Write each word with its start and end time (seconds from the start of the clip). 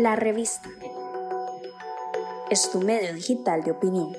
La 0.00 0.16
revista 0.16 0.70
es 2.50 2.72
tu 2.72 2.80
medio 2.80 3.12
digital 3.12 3.62
de 3.62 3.72
opinión. 3.72 4.16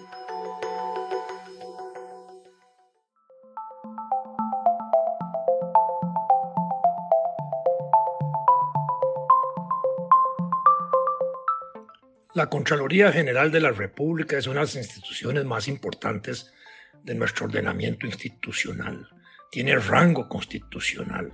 La 12.36 12.46
Contraloría 12.46 13.12
General 13.12 13.52
de 13.52 13.60
la 13.60 13.72
República 13.72 14.38
es 14.38 14.46
una 14.46 14.60
de 14.60 14.66
las 14.68 14.76
instituciones 14.76 15.46
más 15.46 15.68
importantes 15.68 16.54
de 17.02 17.16
nuestro 17.16 17.48
ordenamiento 17.48 18.06
institucional. 18.06 19.10
Tiene 19.50 19.76
rango 19.78 20.30
constitucional. 20.30 21.34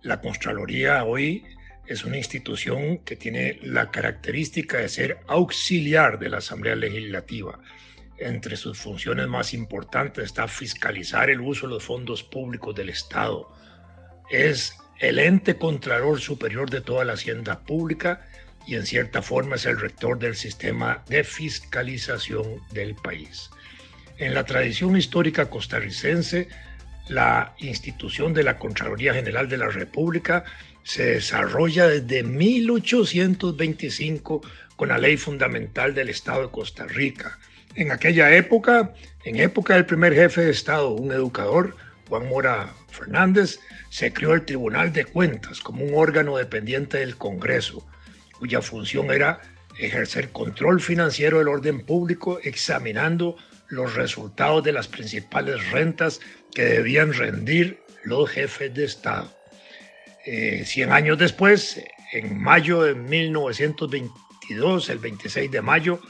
La 0.00 0.18
Contraloría 0.22 1.04
hoy 1.04 1.44
es 1.86 2.04
una 2.04 2.16
institución 2.16 2.98
que 2.98 3.16
tiene 3.16 3.58
la 3.62 3.90
característica 3.90 4.78
de 4.78 4.88
ser 4.88 5.18
auxiliar 5.26 6.18
de 6.18 6.28
la 6.28 6.38
Asamblea 6.38 6.76
Legislativa. 6.76 7.60
Entre 8.18 8.56
sus 8.56 8.78
funciones 8.78 9.28
más 9.28 9.54
importantes 9.54 10.24
está 10.24 10.48
fiscalizar 10.48 11.30
el 11.30 11.40
uso 11.40 11.66
de 11.66 11.74
los 11.74 11.84
fondos 11.84 12.22
públicos 12.22 12.74
del 12.74 12.88
Estado. 12.88 13.52
Es 14.30 14.76
el 14.98 15.18
ente 15.18 15.56
contralor 15.56 16.20
superior 16.20 16.70
de 16.70 16.80
toda 16.80 17.04
la 17.04 17.12
hacienda 17.12 17.60
pública 17.60 18.26
y 18.66 18.74
en 18.74 18.86
cierta 18.86 19.22
forma 19.22 19.56
es 19.56 19.66
el 19.66 19.78
rector 19.78 20.18
del 20.18 20.34
sistema 20.34 21.04
de 21.08 21.22
fiscalización 21.22 22.60
del 22.72 22.94
país. 22.96 23.50
En 24.18 24.34
la 24.34 24.44
tradición 24.44 24.96
histórica 24.96 25.50
costarricense, 25.50 26.48
la 27.08 27.54
institución 27.58 28.32
de 28.34 28.42
la 28.42 28.58
Contraloría 28.58 29.14
General 29.14 29.48
de 29.48 29.58
la 29.58 29.68
República 29.68 30.44
se 30.82 31.04
desarrolla 31.04 31.86
desde 31.88 32.22
1825 32.22 34.42
con 34.76 34.88
la 34.88 34.98
ley 34.98 35.16
fundamental 35.16 35.94
del 35.94 36.10
Estado 36.10 36.42
de 36.42 36.50
Costa 36.50 36.84
Rica. 36.86 37.38
En 37.74 37.90
aquella 37.92 38.34
época, 38.34 38.94
en 39.24 39.36
época 39.36 39.74
del 39.74 39.86
primer 39.86 40.14
jefe 40.14 40.42
de 40.42 40.50
Estado, 40.50 40.90
un 40.90 41.12
educador, 41.12 41.76
Juan 42.08 42.28
Mora 42.28 42.72
Fernández, 42.88 43.58
se 43.90 44.12
creó 44.12 44.34
el 44.34 44.44
Tribunal 44.44 44.92
de 44.92 45.04
Cuentas 45.04 45.60
como 45.60 45.84
un 45.84 45.94
órgano 45.94 46.36
dependiente 46.36 46.98
del 46.98 47.16
Congreso, 47.16 47.86
cuya 48.38 48.62
función 48.62 49.10
era 49.10 49.40
ejercer 49.78 50.30
control 50.30 50.80
financiero 50.80 51.38
del 51.38 51.48
orden 51.48 51.84
público 51.84 52.38
examinando 52.42 53.36
los 53.68 53.94
resultados 53.94 54.62
de 54.62 54.72
las 54.72 54.88
principales 54.88 55.70
rentas 55.70 56.20
que 56.56 56.64
debían 56.64 57.12
rendir 57.12 57.82
los 58.02 58.30
jefes 58.30 58.72
de 58.72 58.86
Estado. 58.86 59.30
Eh, 60.24 60.62
cien 60.64 60.90
años 60.90 61.18
después, 61.18 61.84
en 62.14 62.40
mayo 62.40 62.82
de 62.82 62.94
1922, 62.94 64.88
el 64.88 64.98
26 64.98 65.50
de 65.50 65.60
mayo, 65.60 66.00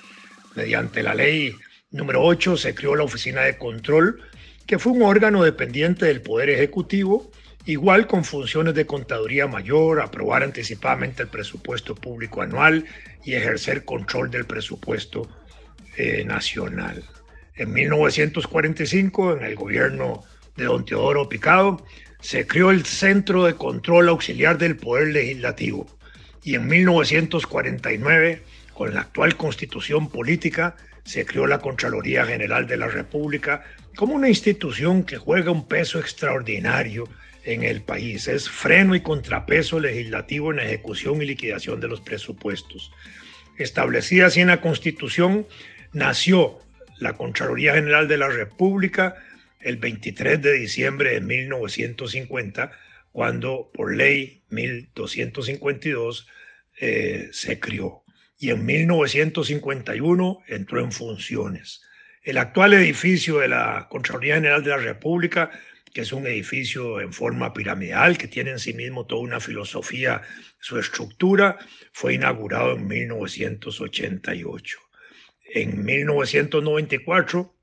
mediante 0.54 1.02
la 1.02 1.16
ley 1.16 1.52
número 1.90 2.22
8, 2.22 2.56
se 2.58 2.76
creó 2.76 2.94
la 2.94 3.02
Oficina 3.02 3.40
de 3.40 3.58
Control, 3.58 4.22
que 4.68 4.78
fue 4.78 4.92
un 4.92 5.02
órgano 5.02 5.42
dependiente 5.42 6.06
del 6.06 6.22
Poder 6.22 6.48
Ejecutivo, 6.50 7.32
igual 7.64 8.06
con 8.06 8.22
funciones 8.22 8.74
de 8.74 8.86
contaduría 8.86 9.48
mayor, 9.48 10.00
aprobar 10.00 10.44
anticipadamente 10.44 11.24
el 11.24 11.28
presupuesto 11.28 11.96
público 11.96 12.40
anual 12.40 12.84
y 13.24 13.34
ejercer 13.34 13.84
control 13.84 14.30
del 14.30 14.44
presupuesto 14.44 15.28
eh, 15.96 16.22
nacional. 16.24 17.02
En 17.56 17.72
1945, 17.72 19.38
en 19.38 19.44
el 19.44 19.56
gobierno 19.56 20.22
de 20.56 20.64
don 20.64 20.84
Teodoro 20.84 21.28
Picado, 21.28 21.84
se 22.20 22.46
creó 22.46 22.70
el 22.70 22.84
Centro 22.84 23.44
de 23.44 23.54
Control 23.54 24.08
Auxiliar 24.08 24.58
del 24.58 24.76
Poder 24.76 25.08
Legislativo 25.08 25.86
y 26.46 26.54
en 26.54 26.68
1949, 26.68 28.42
con 28.72 28.94
la 28.94 29.00
actual 29.00 29.36
constitución 29.36 30.08
política, 30.08 30.76
se 31.04 31.26
creó 31.26 31.46
la 31.48 31.58
Contraloría 31.58 32.24
General 32.24 32.68
de 32.68 32.76
la 32.76 32.86
República 32.86 33.64
como 33.96 34.14
una 34.14 34.28
institución 34.28 35.02
que 35.02 35.16
juega 35.16 35.50
un 35.50 35.66
peso 35.66 35.98
extraordinario 35.98 37.08
en 37.42 37.64
el 37.64 37.82
país. 37.82 38.28
Es 38.28 38.48
freno 38.48 38.94
y 38.94 39.00
contrapeso 39.00 39.80
legislativo 39.80 40.52
en 40.52 40.58
la 40.58 40.64
ejecución 40.64 41.20
y 41.20 41.26
liquidación 41.26 41.80
de 41.80 41.88
los 41.88 42.00
presupuestos. 42.00 42.92
Establecida 43.58 44.26
así 44.26 44.40
en 44.40 44.48
la 44.48 44.60
Constitución, 44.60 45.48
nació 45.92 46.60
la 46.98 47.14
Contraloría 47.14 47.74
General 47.74 48.06
de 48.06 48.18
la 48.18 48.28
República 48.28 49.16
el 49.66 49.78
23 49.78 50.40
de 50.40 50.52
diciembre 50.52 51.10
de 51.10 51.20
1950, 51.20 52.70
cuando 53.10 53.70
por 53.74 53.94
ley 53.96 54.44
1252 54.50 56.28
eh, 56.78 57.28
se 57.32 57.58
crió. 57.58 58.04
Y 58.38 58.50
en 58.50 58.64
1951 58.64 60.42
entró 60.46 60.80
en 60.80 60.92
funciones. 60.92 61.82
El 62.22 62.38
actual 62.38 62.74
edificio 62.74 63.38
de 63.38 63.48
la 63.48 63.88
Contraloría 63.90 64.36
General 64.36 64.62
de 64.62 64.70
la 64.70 64.76
República, 64.76 65.50
que 65.92 66.02
es 66.02 66.12
un 66.12 66.26
edificio 66.26 67.00
en 67.00 67.12
forma 67.12 67.52
piramidal, 67.52 68.18
que 68.18 68.28
tiene 68.28 68.50
en 68.52 68.60
sí 68.60 68.72
mismo 68.72 69.06
toda 69.06 69.22
una 69.22 69.40
filosofía, 69.40 70.22
su 70.60 70.78
estructura, 70.78 71.58
fue 71.92 72.14
inaugurado 72.14 72.76
en 72.76 72.86
1988. 72.86 74.78
En 75.54 75.84
1994, 75.84 77.55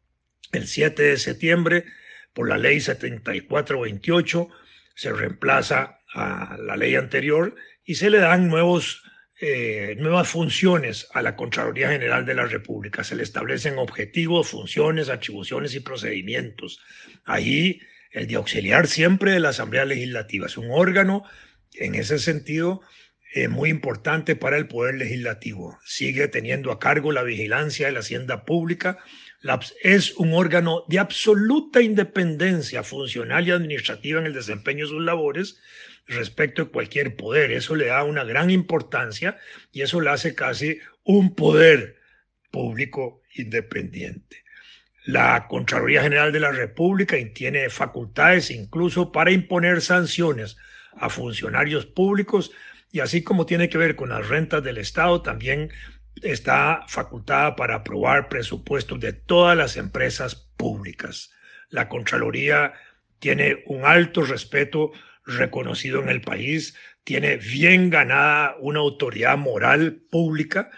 el 0.53 0.67
7 0.67 1.03
de 1.03 1.17
septiembre, 1.17 1.85
por 2.33 2.47
la 2.47 2.57
ley 2.57 2.79
7428, 2.79 4.49
se 4.95 5.11
reemplaza 5.11 5.99
a 6.13 6.57
la 6.59 6.77
ley 6.77 6.95
anterior 6.95 7.55
y 7.83 7.95
se 7.95 8.09
le 8.09 8.19
dan 8.19 8.47
nuevos, 8.47 9.03
eh, 9.41 9.95
nuevas 9.99 10.29
funciones 10.29 11.07
a 11.13 11.21
la 11.21 11.35
Contraloría 11.35 11.89
General 11.89 12.25
de 12.25 12.35
la 12.35 12.45
República. 12.45 13.03
Se 13.03 13.15
le 13.15 13.23
establecen 13.23 13.77
objetivos, 13.77 14.49
funciones, 14.49 15.09
atribuciones 15.09 15.75
y 15.75 15.79
procedimientos. 15.79 16.79
Ahí 17.25 17.81
el 18.11 18.27
de 18.27 18.35
auxiliar 18.35 18.87
siempre 18.87 19.31
de 19.31 19.39
la 19.39 19.49
Asamblea 19.49 19.85
Legislativa. 19.85 20.45
Es 20.45 20.57
un 20.57 20.69
órgano, 20.69 21.23
en 21.73 21.95
ese 21.95 22.19
sentido, 22.19 22.81
eh, 23.35 23.47
muy 23.47 23.71
importante 23.71 24.35
para 24.35 24.57
el 24.57 24.67
Poder 24.67 24.93
Legislativo. 24.93 25.79
Sigue 25.83 26.27
teniendo 26.27 26.71
a 26.71 26.79
cargo 26.79 27.11
la 27.11 27.23
vigilancia 27.23 27.87
de 27.87 27.93
la 27.93 28.01
hacienda 28.01 28.45
pública. 28.45 28.99
es 29.81 30.15
un 30.17 30.33
órgano 30.33 30.83
de 30.87 30.99
absoluta 30.99 31.81
independencia 31.81 32.83
funcional 32.83 33.47
y 33.47 33.51
administrativa 33.51 34.19
en 34.19 34.27
el 34.27 34.33
desempeño 34.33 34.85
de 34.85 34.91
sus 34.91 35.01
labores 35.01 35.59
respecto 36.05 36.65
de 36.65 36.69
cualquier 36.69 37.15
poder. 37.15 37.51
Eso 37.51 37.75
le 37.75 37.87
da 37.87 38.03
una 38.03 38.23
gran 38.23 38.51
importancia 38.51 39.39
y 39.71 39.81
eso 39.81 39.99
le 39.99 40.11
hace 40.11 40.35
casi 40.35 40.77
un 41.03 41.33
poder 41.33 41.97
público 42.51 43.23
independiente. 43.33 44.43
La 45.05 45.47
Contraloría 45.47 46.03
General 46.03 46.31
de 46.31 46.39
la 46.39 46.51
República 46.51 47.17
tiene 47.33 47.67
facultades 47.71 48.51
incluso 48.51 49.11
para 49.11 49.31
imponer 49.31 49.81
sanciones 49.81 50.55
a 50.95 51.09
funcionarios 51.09 51.87
públicos 51.87 52.51
y 52.93 52.99
así 52.99 53.23
como 53.23 53.47
tiene 53.47 53.69
que 53.69 53.79
ver 53.79 53.95
con 53.95 54.09
las 54.09 54.29
rentas 54.29 54.63
del 54.63 54.77
Estado, 54.77 55.23
también 55.23 55.71
está 56.21 56.85
facultada 56.87 57.55
para 57.55 57.77
aprobar 57.77 58.29
presupuestos 58.29 58.99
de 58.99 59.13
todas 59.13 59.57
las 59.57 59.77
empresas 59.77 60.35
públicas. 60.57 61.31
La 61.69 61.89
Contraloría 61.89 62.73
tiene 63.17 63.63
un 63.65 63.83
alto 63.83 64.21
respeto 64.21 64.91
reconocido 65.25 66.03
en 66.03 66.09
el 66.09 66.21
país, 66.21 66.75
tiene 67.03 67.37
bien 67.37 67.89
ganada 67.89 68.55
una 68.59 68.81
autoridad 68.81 69.39
moral 69.39 70.03
pública, 70.11 70.69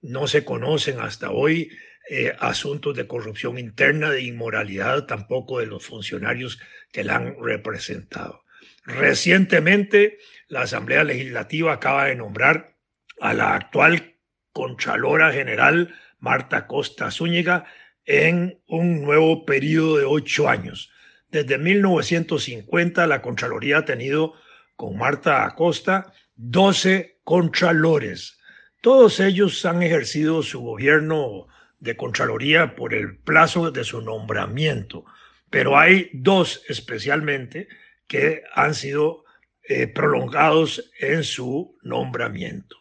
no 0.00 0.28
se 0.28 0.44
conocen 0.44 1.00
hasta 1.00 1.32
hoy 1.32 1.72
eh, 2.08 2.36
asuntos 2.38 2.94
de 2.94 3.08
corrupción 3.08 3.58
interna, 3.58 4.10
de 4.10 4.22
inmoralidad 4.22 5.06
tampoco 5.06 5.58
de 5.58 5.66
los 5.66 5.84
funcionarios 5.84 6.60
que 6.92 7.02
la 7.02 7.16
han 7.16 7.34
representado. 7.42 8.44
Recientemente, 8.86 10.18
la 10.54 10.62
Asamblea 10.62 11.02
Legislativa 11.02 11.72
acaba 11.72 12.04
de 12.04 12.14
nombrar 12.14 12.76
a 13.20 13.34
la 13.34 13.56
actual 13.56 14.14
Contralora 14.52 15.32
General, 15.32 15.92
Marta 16.20 16.68
Costa 16.68 17.10
Zúñiga, 17.10 17.64
en 18.04 18.60
un 18.68 19.02
nuevo 19.02 19.46
periodo 19.46 19.96
de 19.98 20.04
ocho 20.04 20.48
años. 20.48 20.92
Desde 21.28 21.58
1950, 21.58 23.04
la 23.08 23.20
Contraloría 23.20 23.78
ha 23.78 23.84
tenido 23.84 24.34
con 24.76 24.96
Marta 24.96 25.44
Acosta 25.44 26.12
12 26.36 27.18
contralores. 27.24 28.38
Todos 28.80 29.18
ellos 29.18 29.66
han 29.66 29.82
ejercido 29.82 30.44
su 30.44 30.60
gobierno 30.60 31.48
de 31.80 31.96
Contraloría 31.96 32.76
por 32.76 32.94
el 32.94 33.18
plazo 33.18 33.72
de 33.72 33.82
su 33.82 34.02
nombramiento, 34.02 35.04
pero 35.50 35.76
hay 35.76 36.10
dos 36.12 36.62
especialmente 36.68 37.66
que 38.06 38.44
han 38.54 38.74
sido 38.74 39.23
eh, 39.66 39.86
prolongados 39.86 40.90
en 41.00 41.24
su 41.24 41.78
nombramiento. 41.82 42.76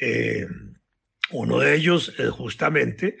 Eh, 0.00 0.46
uno 1.30 1.58
de 1.58 1.74
ellos 1.74 2.14
es 2.18 2.28
justamente 2.30 3.16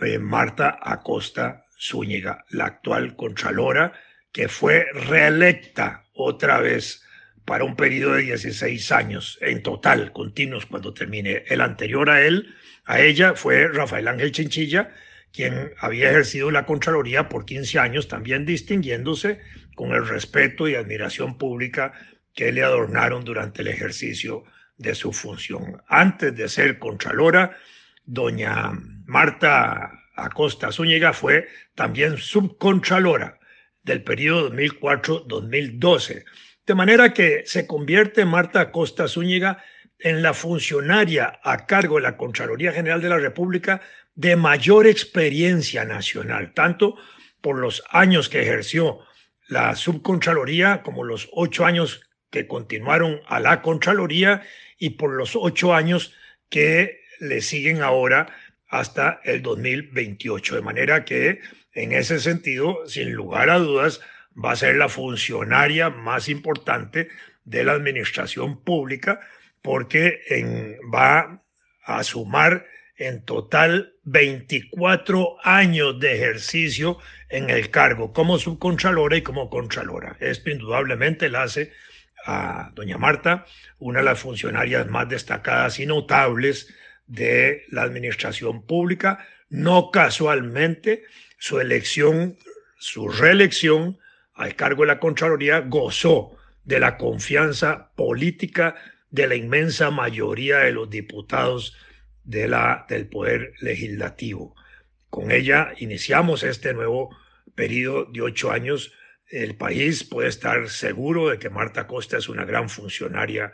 eh, 0.00 0.18
Marta 0.18 0.78
Acosta 0.80 1.66
Zúñiga, 1.76 2.44
la 2.50 2.66
actual 2.66 3.16
Contralora, 3.16 3.92
que 4.32 4.48
fue 4.48 4.86
reelecta 4.92 6.04
otra 6.12 6.60
vez 6.60 7.02
para 7.44 7.64
un 7.64 7.76
periodo 7.76 8.14
de 8.14 8.22
16 8.22 8.92
años 8.92 9.38
en 9.40 9.62
total, 9.62 10.12
continuos 10.12 10.66
cuando 10.66 10.94
termine. 10.94 11.44
El 11.48 11.60
anterior 11.60 12.08
a 12.10 12.22
él, 12.22 12.54
a 12.84 13.00
ella, 13.00 13.34
fue 13.34 13.68
Rafael 13.68 14.08
Ángel 14.08 14.32
Chinchilla, 14.32 14.94
quien 15.32 15.72
había 15.78 16.10
ejercido 16.10 16.50
la 16.50 16.64
Contraloría 16.64 17.28
por 17.28 17.44
15 17.44 17.78
años, 17.78 18.08
también 18.08 18.46
distinguiéndose 18.46 19.40
con 19.74 19.92
el 19.92 20.06
respeto 20.06 20.68
y 20.68 20.74
admiración 20.74 21.38
pública 21.38 21.92
que 22.34 22.52
le 22.52 22.62
adornaron 22.62 23.24
durante 23.24 23.62
el 23.62 23.68
ejercicio 23.68 24.44
de 24.76 24.94
su 24.94 25.12
función. 25.12 25.82
Antes 25.88 26.36
de 26.36 26.48
ser 26.48 26.78
Contralora, 26.78 27.56
doña 28.04 28.72
Marta 29.06 29.92
Acosta 30.16 30.72
Zúñiga 30.72 31.12
fue 31.12 31.48
también 31.74 32.16
subcontralora 32.18 33.38
del 33.82 34.02
periodo 34.02 34.50
2004-2012. 34.52 36.24
De 36.66 36.74
manera 36.74 37.12
que 37.12 37.42
se 37.46 37.66
convierte 37.66 38.24
Marta 38.24 38.60
Acosta 38.60 39.06
Zúñiga 39.06 39.62
en 39.98 40.22
la 40.22 40.34
funcionaria 40.34 41.40
a 41.42 41.66
cargo 41.66 41.96
de 41.96 42.02
la 42.02 42.16
Contraloría 42.16 42.72
General 42.72 43.00
de 43.00 43.08
la 43.08 43.18
República 43.18 43.80
de 44.14 44.36
mayor 44.36 44.86
experiencia 44.86 45.84
nacional, 45.84 46.52
tanto 46.54 46.96
por 47.40 47.58
los 47.58 47.82
años 47.90 48.28
que 48.28 48.42
ejerció 48.42 49.00
la 49.48 49.74
subcontraloría 49.76 50.82
como 50.82 51.04
los 51.04 51.28
ocho 51.32 51.64
años 51.64 52.02
que 52.30 52.46
continuaron 52.46 53.20
a 53.26 53.40
la 53.40 53.62
Contraloría 53.62 54.42
y 54.78 54.90
por 54.90 55.12
los 55.12 55.36
ocho 55.36 55.74
años 55.74 56.14
que 56.48 57.00
le 57.20 57.40
siguen 57.40 57.82
ahora 57.82 58.34
hasta 58.68 59.20
el 59.24 59.42
2028. 59.42 60.56
De 60.56 60.62
manera 60.62 61.04
que 61.04 61.40
en 61.72 61.92
ese 61.92 62.18
sentido, 62.18 62.86
sin 62.86 63.12
lugar 63.12 63.50
a 63.50 63.58
dudas, 63.58 64.00
va 64.42 64.52
a 64.52 64.56
ser 64.56 64.76
la 64.76 64.88
funcionaria 64.88 65.90
más 65.90 66.28
importante 66.28 67.08
de 67.44 67.64
la 67.64 67.72
administración 67.72 68.62
pública 68.64 69.20
porque 69.62 70.78
va 70.92 71.42
a 71.84 72.02
sumar 72.02 72.66
en 72.96 73.24
total 73.24 73.94
24 74.04 75.36
años 75.42 75.98
de 75.98 76.14
ejercicio 76.14 76.98
en 77.28 77.50
el 77.50 77.70
cargo 77.70 78.12
como 78.12 78.38
subcontralora 78.38 79.16
y 79.16 79.22
como 79.22 79.50
contralora. 79.50 80.16
Esto 80.20 80.50
indudablemente 80.50 81.28
la 81.28 81.44
hace 81.44 81.72
a 82.26 82.70
doña 82.74 82.96
Marta 82.96 83.46
una 83.78 83.98
de 83.98 84.06
las 84.06 84.20
funcionarias 84.20 84.86
más 84.88 85.08
destacadas 85.08 85.78
y 85.80 85.86
notables 85.86 86.72
de 87.06 87.64
la 87.68 87.82
administración 87.82 88.62
pública. 88.64 89.26
No 89.50 89.90
casualmente 89.90 91.02
su 91.38 91.60
elección, 91.60 92.38
su 92.78 93.08
reelección 93.08 93.98
al 94.34 94.56
cargo 94.56 94.82
de 94.82 94.88
la 94.88 95.00
Contraloría 95.00 95.60
gozó 95.60 96.36
de 96.64 96.80
la 96.80 96.96
confianza 96.96 97.90
política 97.94 98.74
de 99.10 99.26
la 99.28 99.34
inmensa 99.34 99.90
mayoría 99.90 100.58
de 100.58 100.72
los 100.72 100.90
diputados 100.90 101.76
de 102.24 102.48
la, 102.48 102.86
del 102.88 103.06
Poder 103.06 103.52
Legislativo. 103.60 104.54
Con 105.10 105.30
ella 105.30 105.72
iniciamos 105.78 106.42
este 106.42 106.74
nuevo 106.74 107.16
periodo 107.54 108.06
de 108.06 108.22
ocho 108.22 108.50
años. 108.50 108.92
El 109.28 109.56
país 109.56 110.04
puede 110.04 110.28
estar 110.28 110.68
seguro 110.68 111.28
de 111.28 111.38
que 111.38 111.50
Marta 111.50 111.86
Costa 111.86 112.18
es 112.18 112.28
una 112.28 112.44
gran 112.44 112.68
funcionaria 112.68 113.52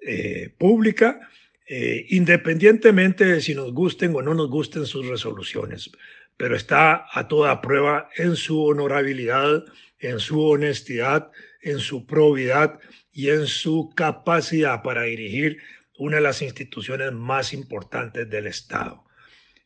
eh, 0.00 0.54
pública, 0.56 1.20
eh, 1.66 2.06
independientemente 2.10 3.24
de 3.24 3.40
si 3.40 3.54
nos 3.54 3.72
gusten 3.72 4.14
o 4.14 4.22
no 4.22 4.34
nos 4.34 4.48
gusten 4.48 4.86
sus 4.86 5.06
resoluciones, 5.06 5.90
pero 6.36 6.56
está 6.56 7.06
a 7.12 7.28
toda 7.28 7.60
prueba 7.60 8.08
en 8.16 8.34
su 8.34 8.62
honorabilidad, 8.64 9.64
en 9.98 10.18
su 10.20 10.42
honestidad, 10.42 11.30
en 11.60 11.78
su 11.78 12.06
probidad 12.06 12.80
y 13.12 13.28
en 13.28 13.46
su 13.46 13.90
capacidad 13.94 14.82
para 14.82 15.02
dirigir 15.02 15.58
una 16.00 16.16
de 16.16 16.22
las 16.22 16.40
instituciones 16.40 17.12
más 17.12 17.52
importantes 17.52 18.28
del 18.28 18.46
Estado. 18.46 19.04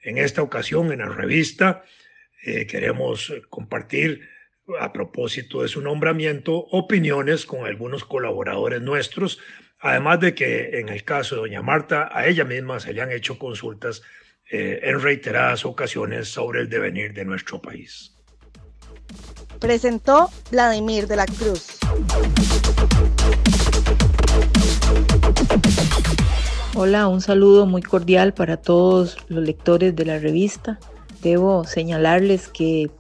En 0.02 0.18
esta 0.18 0.42
ocasión, 0.42 0.92
en 0.92 0.98
la 0.98 1.08
revista, 1.08 1.84
eh, 2.42 2.66
queremos 2.66 3.32
compartir, 3.48 4.28
a 4.80 4.92
propósito 4.92 5.62
de 5.62 5.68
su 5.68 5.80
nombramiento, 5.80 6.54
opiniones 6.56 7.46
con 7.46 7.66
algunos 7.66 8.04
colaboradores 8.04 8.82
nuestros, 8.82 9.38
además 9.78 10.20
de 10.20 10.34
que 10.34 10.80
en 10.80 10.88
el 10.88 11.04
caso 11.04 11.36
de 11.36 11.42
doña 11.42 11.62
Marta, 11.62 12.08
a 12.10 12.26
ella 12.26 12.44
misma 12.44 12.80
se 12.80 12.92
le 12.92 13.02
han 13.02 13.12
hecho 13.12 13.38
consultas 13.38 14.02
eh, 14.50 14.80
en 14.82 15.00
reiteradas 15.00 15.64
ocasiones 15.64 16.28
sobre 16.28 16.62
el 16.62 16.68
devenir 16.68 17.12
de 17.12 17.24
nuestro 17.24 17.62
país. 17.62 18.12
Presentó 19.60 20.30
Vladimir 20.50 21.06
de 21.06 21.16
la 21.16 21.26
Cruz. 21.26 21.78
Hola, 26.76 27.06
un 27.06 27.20
saludo 27.20 27.66
muy 27.66 27.82
cordial 27.82 28.34
para 28.34 28.56
todos 28.56 29.16
los 29.28 29.44
lectores 29.44 29.94
de 29.94 30.04
la 30.04 30.18
revista. 30.18 30.80
Debo 31.22 31.62
señalarles 31.62 32.48
que 32.48 32.90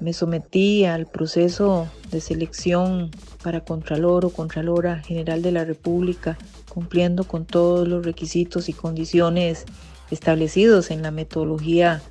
me 0.00 0.12
sometí 0.12 0.84
al 0.84 1.06
proceso 1.06 1.88
de 2.10 2.20
selección 2.20 3.10
para 3.42 3.64
Contralor 3.64 4.26
o 4.26 4.30
Contralora 4.30 4.98
General 4.98 5.40
de 5.40 5.50
la 5.50 5.64
República, 5.64 6.36
cumpliendo 6.68 7.24
con 7.24 7.46
todos 7.46 7.88
los 7.88 8.04
requisitos 8.04 8.68
y 8.68 8.74
condiciones 8.74 9.64
establecidos 10.10 10.90
en 10.90 11.00
la 11.00 11.10
metodología 11.10 12.02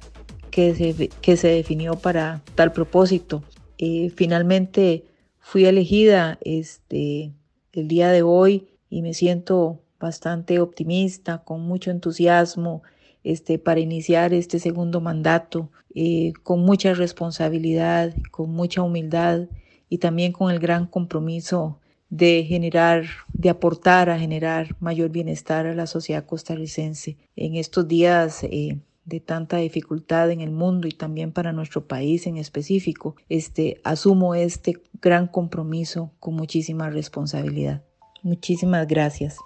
que 0.49 0.73
se, 0.73 1.09
que 1.21 1.37
se 1.37 1.49
definió 1.49 1.93
para 1.99 2.41
tal 2.55 2.71
propósito. 2.71 3.43
Eh, 3.77 4.11
finalmente 4.15 5.05
fui 5.37 5.65
elegida 5.65 6.39
este, 6.41 7.31
el 7.73 7.87
día 7.87 8.09
de 8.09 8.23
hoy 8.23 8.69
y 8.89 9.03
me 9.03 9.13
siento 9.13 9.81
bastante 10.01 10.59
optimista, 10.59 11.43
con 11.43 11.61
mucho 11.61 11.91
entusiasmo 11.91 12.83
este, 13.23 13.59
para 13.59 13.79
iniciar 13.79 14.33
este 14.33 14.59
segundo 14.59 14.99
mandato, 14.99 15.69
eh, 15.93 16.33
con 16.43 16.61
mucha 16.61 16.93
responsabilidad, 16.93 18.13
con 18.31 18.51
mucha 18.51 18.81
humildad 18.81 19.47
y 19.89 19.99
también 19.99 20.31
con 20.31 20.51
el 20.51 20.59
gran 20.59 20.87
compromiso 20.87 21.79
de 22.09 22.43
generar, 22.43 23.05
de 23.31 23.49
aportar 23.49 24.09
a 24.09 24.19
generar 24.19 24.75
mayor 24.79 25.11
bienestar 25.11 25.65
a 25.65 25.75
la 25.75 25.87
sociedad 25.87 26.25
costarricense. 26.25 27.17
En 27.35 27.55
estos 27.55 27.87
días 27.87 28.43
eh, 28.43 28.79
de 29.05 29.19
tanta 29.19 29.57
dificultad 29.57 30.31
en 30.31 30.41
el 30.41 30.51
mundo 30.51 30.87
y 30.87 30.91
también 30.91 31.31
para 31.31 31.53
nuestro 31.53 31.87
país 31.87 32.27
en 32.27 32.37
específico, 32.37 33.15
este, 33.29 33.79
asumo 33.83 34.35
este 34.35 34.81
gran 35.01 35.27
compromiso 35.27 36.11
con 36.19 36.35
muchísima 36.35 36.89
responsabilidad. 36.89 37.83
Muchísimas 38.23 38.87
gracias. 38.87 39.37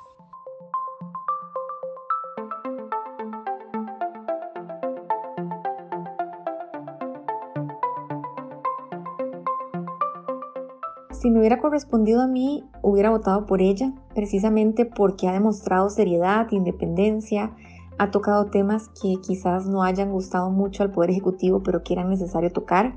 Si 11.26 11.32
me 11.32 11.40
hubiera 11.40 11.58
correspondido 11.58 12.22
a 12.22 12.28
mí, 12.28 12.64
hubiera 12.84 13.10
votado 13.10 13.48
por 13.48 13.60
ella, 13.60 13.92
precisamente 14.14 14.86
porque 14.86 15.28
ha 15.28 15.34
demostrado 15.34 15.90
seriedad, 15.90 16.46
independencia, 16.52 17.52
ha 17.98 18.12
tocado 18.12 18.46
temas 18.52 18.90
que 18.90 19.16
quizás 19.26 19.66
no 19.66 19.82
hayan 19.82 20.12
gustado 20.12 20.52
mucho 20.52 20.84
al 20.84 20.92
Poder 20.92 21.10
Ejecutivo, 21.10 21.64
pero 21.64 21.82
que 21.82 21.94
eran 21.94 22.12
necesario 22.12 22.52
tocar, 22.52 22.94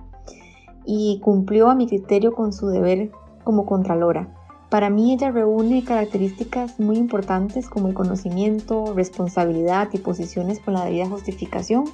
y 0.85 1.21
cumplió 1.25 1.71
a 1.71 1.75
mi 1.75 1.87
criterio 1.87 2.35
con 2.35 2.53
su 2.53 2.67
deber 2.69 3.11
como 3.45 3.65
Contralora. 3.65 4.29
Para 4.69 4.91
mí 4.91 5.15
ella 5.15 5.31
reúne 5.31 5.83
características 5.83 6.79
muy 6.79 6.99
importantes 6.99 7.67
como 7.71 7.89
el 7.89 7.95
conocimiento, 7.95 8.93
responsabilidad 8.93 9.89
y 9.95 9.99
posiciones 10.01 10.61
con 10.61 10.75
la 10.75 10.85
debida 10.85 11.09
justificación, 11.09 11.85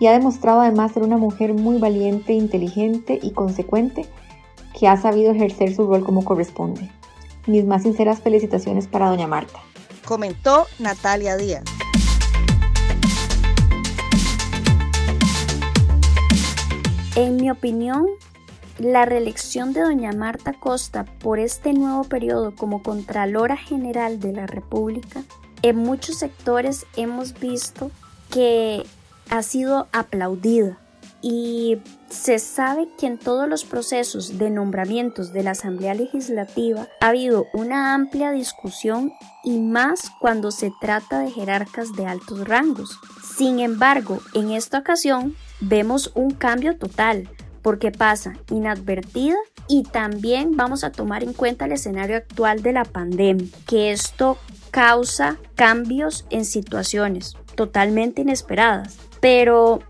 y 0.00 0.06
ha 0.06 0.12
demostrado 0.14 0.62
además 0.62 0.90
ser 0.90 1.04
una 1.04 1.16
mujer 1.16 1.54
muy 1.54 1.78
valiente, 1.78 2.32
inteligente 2.32 3.20
y 3.22 3.30
consecuente, 3.30 4.06
que 4.78 4.88
ha 4.88 4.96
sabido 4.96 5.32
ejercer 5.32 5.74
su 5.74 5.86
rol 5.86 6.04
como 6.04 6.24
corresponde. 6.24 6.90
Mis 7.46 7.64
más 7.64 7.82
sinceras 7.82 8.20
felicitaciones 8.20 8.88
para 8.88 9.08
doña 9.08 9.26
Marta. 9.26 9.60
Comentó 10.04 10.66
Natalia 10.78 11.36
Díaz. 11.36 11.64
En 17.16 17.36
mi 17.36 17.50
opinión, 17.50 18.06
la 18.78 19.04
reelección 19.04 19.72
de 19.72 19.82
doña 19.82 20.12
Marta 20.12 20.52
Costa 20.52 21.04
por 21.20 21.38
este 21.38 21.72
nuevo 21.72 22.02
periodo 22.04 22.56
como 22.56 22.82
Contralora 22.82 23.56
General 23.56 24.18
de 24.18 24.32
la 24.32 24.46
República, 24.46 25.22
en 25.62 25.76
muchos 25.76 26.18
sectores 26.18 26.84
hemos 26.96 27.38
visto 27.38 27.92
que 28.30 28.84
ha 29.30 29.42
sido 29.42 29.86
aplaudida 29.92 30.78
y 31.26 31.78
se 32.10 32.38
sabe 32.38 32.86
que 32.98 33.06
en 33.06 33.16
todos 33.16 33.48
los 33.48 33.64
procesos 33.64 34.36
de 34.36 34.50
nombramientos 34.50 35.32
de 35.32 35.42
la 35.42 35.52
Asamblea 35.52 35.94
Legislativa 35.94 36.86
ha 37.00 37.06
habido 37.06 37.46
una 37.54 37.94
amplia 37.94 38.30
discusión 38.30 39.10
y 39.42 39.58
más 39.58 40.10
cuando 40.20 40.50
se 40.50 40.70
trata 40.82 41.20
de 41.20 41.30
jerarcas 41.30 41.94
de 41.94 42.04
altos 42.04 42.46
rangos. 42.46 43.00
Sin 43.38 43.58
embargo, 43.58 44.20
en 44.34 44.50
esta 44.50 44.80
ocasión 44.80 45.34
vemos 45.60 46.12
un 46.14 46.32
cambio 46.32 46.76
total, 46.76 47.30
porque 47.62 47.90
pasa 47.90 48.34
inadvertida 48.50 49.38
y 49.66 49.84
también 49.84 50.58
vamos 50.58 50.84
a 50.84 50.92
tomar 50.92 51.22
en 51.22 51.32
cuenta 51.32 51.64
el 51.64 51.72
escenario 51.72 52.18
actual 52.18 52.62
de 52.62 52.72
la 52.74 52.84
pandemia, 52.84 53.48
que 53.66 53.92
esto 53.92 54.36
causa 54.70 55.38
cambios 55.54 56.26
en 56.28 56.44
situaciones 56.44 57.34
totalmente 57.54 58.20
inesperadas. 58.20 58.98
Pero 59.22 59.80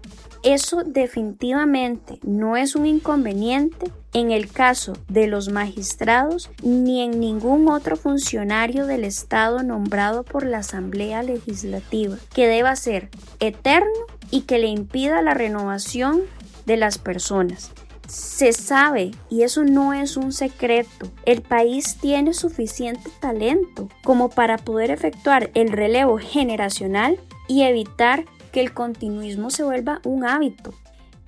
eso 0.44 0.84
definitivamente 0.84 2.18
no 2.22 2.56
es 2.56 2.76
un 2.76 2.84
inconveniente 2.86 3.90
en 4.12 4.30
el 4.30 4.52
caso 4.52 4.92
de 5.08 5.26
los 5.26 5.48
magistrados 5.48 6.50
ni 6.62 7.02
en 7.02 7.18
ningún 7.18 7.68
otro 7.68 7.96
funcionario 7.96 8.86
del 8.86 9.04
Estado 9.04 9.62
nombrado 9.62 10.22
por 10.22 10.44
la 10.44 10.58
Asamblea 10.58 11.22
Legislativa, 11.22 12.16
que 12.32 12.46
deba 12.46 12.76
ser 12.76 13.08
eterno 13.40 13.90
y 14.30 14.42
que 14.42 14.58
le 14.58 14.68
impida 14.68 15.22
la 15.22 15.34
renovación 15.34 16.20
de 16.66 16.76
las 16.76 16.98
personas. 16.98 17.72
Se 18.06 18.52
sabe, 18.52 19.12
y 19.30 19.42
eso 19.42 19.64
no 19.64 19.94
es 19.94 20.18
un 20.18 20.32
secreto, 20.32 21.10
el 21.24 21.40
país 21.40 21.96
tiene 22.00 22.34
suficiente 22.34 23.10
talento 23.18 23.88
como 24.04 24.28
para 24.28 24.58
poder 24.58 24.90
efectuar 24.90 25.50
el 25.54 25.70
relevo 25.70 26.18
generacional 26.18 27.18
y 27.48 27.62
evitar 27.62 28.26
que 28.54 28.60
el 28.60 28.72
continuismo 28.72 29.50
se 29.50 29.64
vuelva 29.64 30.00
un 30.04 30.24
hábito. 30.24 30.72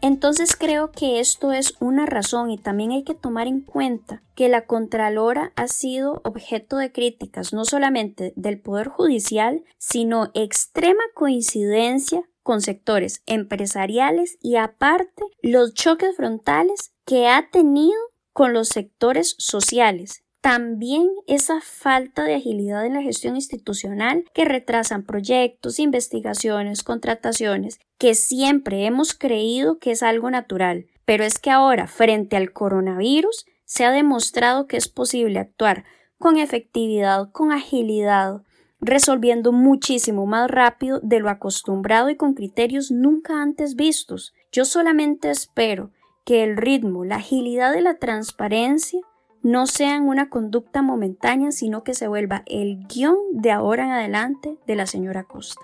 Entonces 0.01 0.55
creo 0.55 0.93
que 0.93 1.19
esto 1.19 1.51
es 1.53 1.75
una 1.81 2.07
razón 2.07 2.53
y 2.53 2.57
también 2.57 2.93
hay 2.93 3.03
que 3.03 3.17
tomar 3.17 3.49
en 3.49 3.63
cuenta 3.63 4.23
que 4.37 4.49
la 4.49 4.65
Contralora 4.67 5.53
ha 5.57 5.67
sido 5.67 6.21
objeto 6.23 6.77
de 6.77 6.93
críticas 6.93 7.53
no 7.53 7.65
solamente 7.65 8.33
del 8.37 8.61
Poder 8.61 8.87
Judicial, 8.87 9.65
sino 9.77 10.31
extrema 10.35 11.03
coincidencia 11.15 12.23
con 12.45 12.61
sectores 12.61 13.25
empresariales 13.27 14.39
y 14.41 14.55
aparte 14.55 15.25
los 15.43 15.75
choques 15.75 16.15
frontales 16.15 16.93
que 17.05 17.27
ha 17.27 17.51
tenido 17.51 17.99
con 18.33 18.53
los 18.53 18.69
sectores 18.69 19.35
sociales 19.39 20.23
también 20.47 21.11
esa 21.27 21.61
falta 21.61 22.23
de 22.23 22.37
agilidad 22.37 22.87
en 22.87 22.95
la 22.95 23.03
gestión 23.03 23.35
institucional 23.35 24.25
que 24.33 24.45
retrasan 24.45 25.03
proyectos, 25.03 25.81
investigaciones, 25.81 26.85
contrataciones, 26.85 27.81
que 27.99 28.15
siempre 28.15 28.87
hemos 28.87 29.13
creído 29.13 29.81
que 29.81 29.91
es 29.91 30.05
algo 30.05 30.31
natural, 30.31 30.87
pero 31.05 31.25
es 31.25 31.41
que 31.41 31.51
ahora, 31.51 31.89
frente 31.89 32.37
al 32.37 32.53
coronavirus, 32.53 33.45
se 33.65 33.85
ha 33.87 33.91
demostrado 33.91 34.69
que 34.69 34.77
es 34.77 34.87
posible 34.87 35.41
actuar 35.41 35.85
con 36.17 36.37
efectividad, 36.37 37.29
con 37.33 37.51
agilidad, 37.51 38.43
resolviendo 38.81 39.51
muchísimo 39.51 40.27
más 40.27 40.49
rápido 40.49 41.01
de 41.03 41.19
lo 41.19 41.29
acostumbrado 41.29 42.09
y 42.09 42.15
con 42.15 42.35
criterios 42.35 42.93
nunca 42.93 43.43
antes 43.43 43.75
vistos. 43.75 44.33
Yo 44.53 44.65
solamente 44.65 45.29
espero 45.29 45.91
que 46.25 46.45
el 46.45 46.57
ritmo, 46.57 47.05
la 47.05 47.17
agilidad 47.17 47.75
y 47.75 47.81
la 47.81 47.99
transparencia 47.99 49.01
no 49.47 49.69
sean 49.69 50.09
una 50.09 50.29
conducta 50.29 50.83
momentánea, 50.83 51.53
sino 51.53 51.85
que 51.85 51.95
se 51.95 52.09
vuelva 52.09 52.43
el 52.47 52.85
guion 52.89 53.15
de 53.31 53.53
ahora 53.53 53.85
en 53.85 53.91
adelante 53.93 54.59
de 54.67 54.75
la 54.75 54.87
señora 54.87 55.23
Costa. 55.23 55.61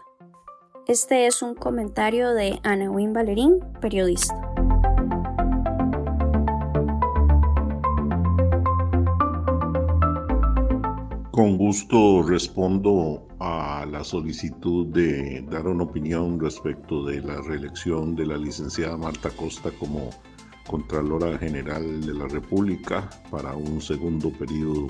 Este 0.86 1.26
es 1.26 1.42
un 1.42 1.56
comentario 1.56 2.32
de 2.32 2.60
Ana 2.62 2.88
Wynne 2.88 3.12
Valerín, 3.12 3.58
periodista. 3.80 4.40
Con 11.32 11.58
gusto 11.58 12.22
respondo 12.22 13.26
a 13.40 13.84
la 13.90 14.04
solicitud 14.04 14.86
de 14.86 15.44
dar 15.50 15.66
una 15.66 15.82
opinión 15.82 16.38
respecto 16.38 17.04
de 17.04 17.20
la 17.20 17.40
reelección 17.40 18.14
de 18.14 18.26
la 18.26 18.36
licenciada 18.36 18.96
Marta 18.96 19.30
Costa 19.30 19.72
como 19.80 20.10
Contralora 20.66 21.38
General 21.38 22.00
de 22.00 22.14
la 22.14 22.28
República 22.28 23.08
para 23.30 23.54
un 23.54 23.80
segundo 23.80 24.30
periodo 24.32 24.88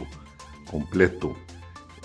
completo. 0.70 1.36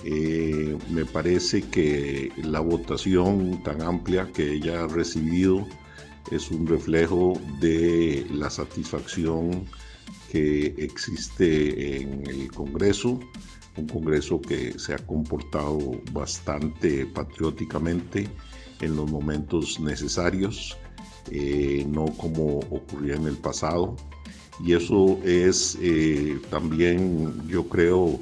Eh, 0.03 0.77
me 0.89 1.05
parece 1.05 1.61
que 1.61 2.31
la 2.43 2.59
votación 2.59 3.61
tan 3.63 3.81
amplia 3.81 4.31
que 4.31 4.53
ella 4.53 4.83
ha 4.83 4.87
recibido 4.87 5.65
es 6.31 6.51
un 6.51 6.67
reflejo 6.67 7.39
de 7.59 8.27
la 8.31 8.49
satisfacción 8.49 9.65
que 10.31 10.75
existe 10.77 12.01
en 12.01 12.27
el 12.27 12.51
Congreso, 12.51 13.19
un 13.77 13.87
Congreso 13.87 14.41
que 14.41 14.77
se 14.77 14.93
ha 14.93 14.97
comportado 14.97 15.79
bastante 16.11 17.05
patrióticamente 17.05 18.27
en 18.81 18.95
los 18.95 19.09
momentos 19.09 19.79
necesarios 19.79 20.77
eh, 21.31 21.85
no 21.89 22.05
como 22.17 22.59
ocurría 22.59 23.15
en 23.15 23.27
el 23.27 23.37
pasado. 23.37 23.95
Y 24.63 24.73
eso 24.73 25.19
es 25.23 25.77
eh, 25.81 26.39
también, 26.49 27.47
yo 27.47 27.67
creo, 27.67 28.19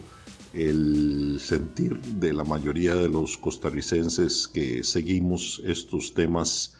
el 0.53 1.37
sentir 1.39 1.99
de 2.01 2.33
la 2.33 2.43
mayoría 2.43 2.95
de 2.95 3.09
los 3.09 3.37
costarricenses 3.37 4.47
que 4.47 4.83
seguimos 4.83 5.61
estos 5.65 6.13
temas, 6.13 6.75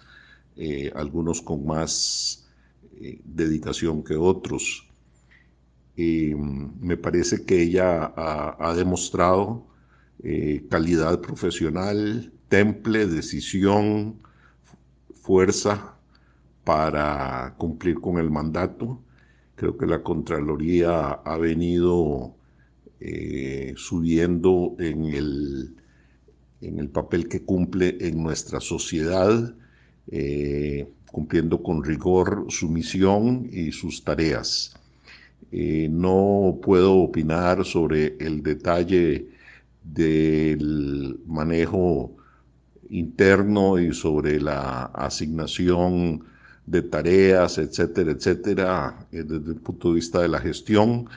eh, 0.57 0.91
algunos 0.95 1.41
con 1.41 1.65
más 1.65 2.41
dedicación 3.25 4.03
que 4.03 4.15
otros. 4.15 4.87
me 5.97 6.97
parece 6.97 7.45
que 7.45 7.61
ella 7.61 8.13
ha 8.15 8.73
demostrado 8.75 9.67
calidad 10.69 11.19
profesional, 11.21 12.31
temple, 12.47 13.05
decisión, 13.07 14.17
fuerza 15.13 15.94
para 16.65 17.55
cumplir 17.57 18.01
con 18.01 18.17
el 18.17 18.29
mandato. 18.29 18.99
Creo 19.55 19.77
que 19.77 19.85
la 19.85 20.03
Contraloría 20.03 21.11
ha 21.11 21.37
venido 21.37 22.35
eh, 22.99 23.73
subiendo 23.77 24.75
en 24.79 25.05
el, 25.05 25.75
en 26.61 26.79
el 26.79 26.89
papel 26.89 27.29
que 27.29 27.43
cumple 27.43 27.97
en 28.01 28.21
nuestra 28.21 28.59
sociedad, 28.59 29.53
eh, 30.11 30.89
cumpliendo 31.11 31.63
con 31.63 31.83
rigor 31.83 32.47
su 32.49 32.67
misión 32.67 33.47
y 33.51 33.71
sus 33.71 34.03
tareas. 34.03 34.75
Eh, 35.51 35.87
no 35.89 36.59
puedo 36.61 36.95
opinar 36.95 37.63
sobre 37.63 38.17
el 38.19 38.41
detalle 38.43 39.29
del 39.83 41.19
manejo 41.27 42.17
interno 42.89 43.79
y 43.79 43.93
sobre 43.93 44.41
la 44.41 44.85
asignación 44.85 46.23
de 46.65 46.81
tareas, 46.81 47.57
etcétera, 47.57 48.11
etcétera, 48.11 49.07
eh, 49.11 49.23
desde 49.23 49.51
el 49.51 49.59
punto 49.59 49.89
de 49.89 49.95
vista 49.95 50.21
de 50.21 50.29
la 50.29 50.39
gestión, 50.39 51.07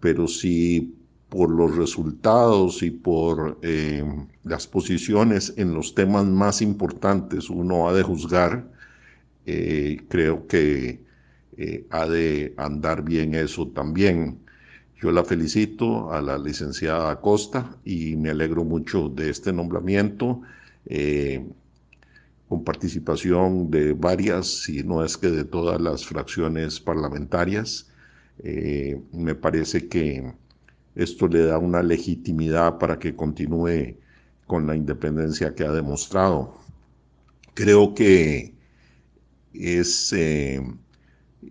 pero 0.00 0.26
si 0.26 0.94
por 1.28 1.50
los 1.50 1.76
resultados 1.76 2.82
y 2.82 2.90
por 2.90 3.58
eh, 3.62 4.04
las 4.44 4.66
posiciones 4.66 5.54
en 5.56 5.74
los 5.74 5.94
temas 5.94 6.24
más 6.26 6.62
importantes 6.62 7.50
uno 7.50 7.88
ha 7.88 7.94
de 7.94 8.02
juzgar, 8.02 8.68
eh, 9.46 9.98
creo 10.08 10.46
que 10.46 11.04
ha 11.90 12.06
de 12.06 12.52
andar 12.58 13.02
bien 13.02 13.34
eso 13.34 13.68
también. 13.68 14.40
Yo 15.00 15.10
la 15.10 15.24
felicito 15.24 16.12
a 16.12 16.20
la 16.20 16.36
licenciada 16.36 17.10
Acosta 17.10 17.78
y 17.82 18.14
me 18.16 18.30
alegro 18.30 18.62
mucho 18.62 19.08
de 19.08 19.30
este 19.30 19.54
nombramiento 19.54 20.42
con 22.48 22.64
participación 22.64 23.70
de 23.70 23.92
varias, 23.92 24.46
si 24.46 24.82
no 24.82 25.04
es 25.04 25.16
que 25.16 25.28
de 25.28 25.44
todas 25.44 25.80
las 25.80 26.06
fracciones 26.06 26.80
parlamentarias. 26.80 27.88
Eh, 28.42 29.00
me 29.12 29.34
parece 29.34 29.88
que 29.88 30.32
esto 30.94 31.28
le 31.28 31.44
da 31.46 31.58
una 31.58 31.82
legitimidad 31.82 32.78
para 32.78 32.98
que 32.98 33.16
continúe 33.16 33.96
con 34.46 34.66
la 34.66 34.76
independencia 34.76 35.54
que 35.54 35.64
ha 35.64 35.72
demostrado. 35.72 36.54
Creo 37.54 37.94
que 37.94 38.54
es 39.52 40.12
eh, 40.12 40.60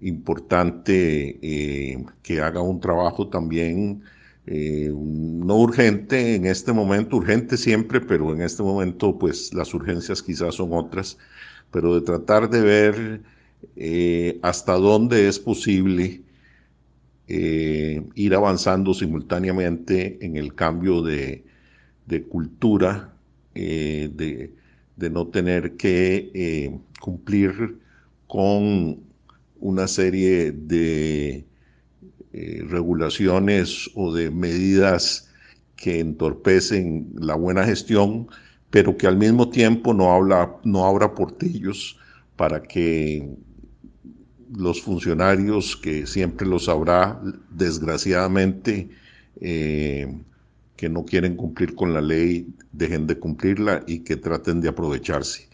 importante 0.01 1.39
eh, 1.41 2.05
que 2.23 2.41
haga 2.41 2.61
un 2.61 2.79
trabajo 2.79 3.27
también 3.27 4.03
eh, 4.47 4.91
no 4.93 5.57
urgente 5.57 6.35
en 6.35 6.45
este 6.45 6.71
momento, 6.71 7.17
urgente 7.17 7.57
siempre, 7.57 7.99
pero 7.99 8.33
en 8.33 8.41
este 8.41 8.61
momento 8.61 9.17
pues 9.17 9.53
las 9.53 9.73
urgencias 9.73 10.21
quizás 10.21 10.55
son 10.55 10.69
otras, 10.73 11.17
pero 11.71 11.95
de 11.95 12.01
tratar 12.01 12.49
de 12.49 12.61
ver 12.61 13.21
eh, 13.75 14.39
hasta 14.43 14.73
dónde 14.73 15.27
es 15.27 15.39
posible 15.39 16.21
eh, 17.27 18.03
ir 18.13 18.35
avanzando 18.35 18.93
simultáneamente 18.93 20.23
en 20.23 20.37
el 20.37 20.53
cambio 20.53 21.01
de, 21.01 21.43
cultura, 22.29 23.13
de, 23.55 24.51
de, 24.95 25.09
no 25.09 25.27
tener 25.27 25.75
que 25.75 26.79
cumplir 26.99 27.79
con 28.27 28.99
una 29.59 29.87
serie 29.87 30.51
de 30.51 31.45
eh, 32.37 32.65
regulaciones 32.67 33.89
o 33.95 34.13
de 34.13 34.29
medidas 34.29 35.29
que 35.77 36.01
entorpecen 36.01 37.13
la 37.15 37.35
buena 37.35 37.63
gestión, 37.63 38.27
pero 38.69 38.97
que 38.97 39.07
al 39.07 39.15
mismo 39.15 39.47
tiempo 39.47 39.93
no, 39.93 40.11
habla, 40.11 40.57
no 40.65 40.85
abra 40.85 41.13
portillos 41.13 41.97
para 42.35 42.61
que 42.61 43.25
los 44.53 44.81
funcionarios, 44.81 45.77
que 45.77 46.05
siempre 46.05 46.45
los 46.45 46.67
habrá, 46.67 47.21
desgraciadamente, 47.51 48.89
eh, 49.39 50.13
que 50.75 50.89
no 50.89 51.05
quieren 51.05 51.37
cumplir 51.37 51.73
con 51.73 51.93
la 51.93 52.01
ley, 52.01 52.53
dejen 52.73 53.07
de 53.07 53.17
cumplirla 53.17 53.81
y 53.87 53.99
que 53.99 54.17
traten 54.17 54.59
de 54.59 54.67
aprovecharse. 54.67 55.47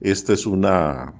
Este 0.00 0.32
es 0.32 0.46
una, 0.46 1.12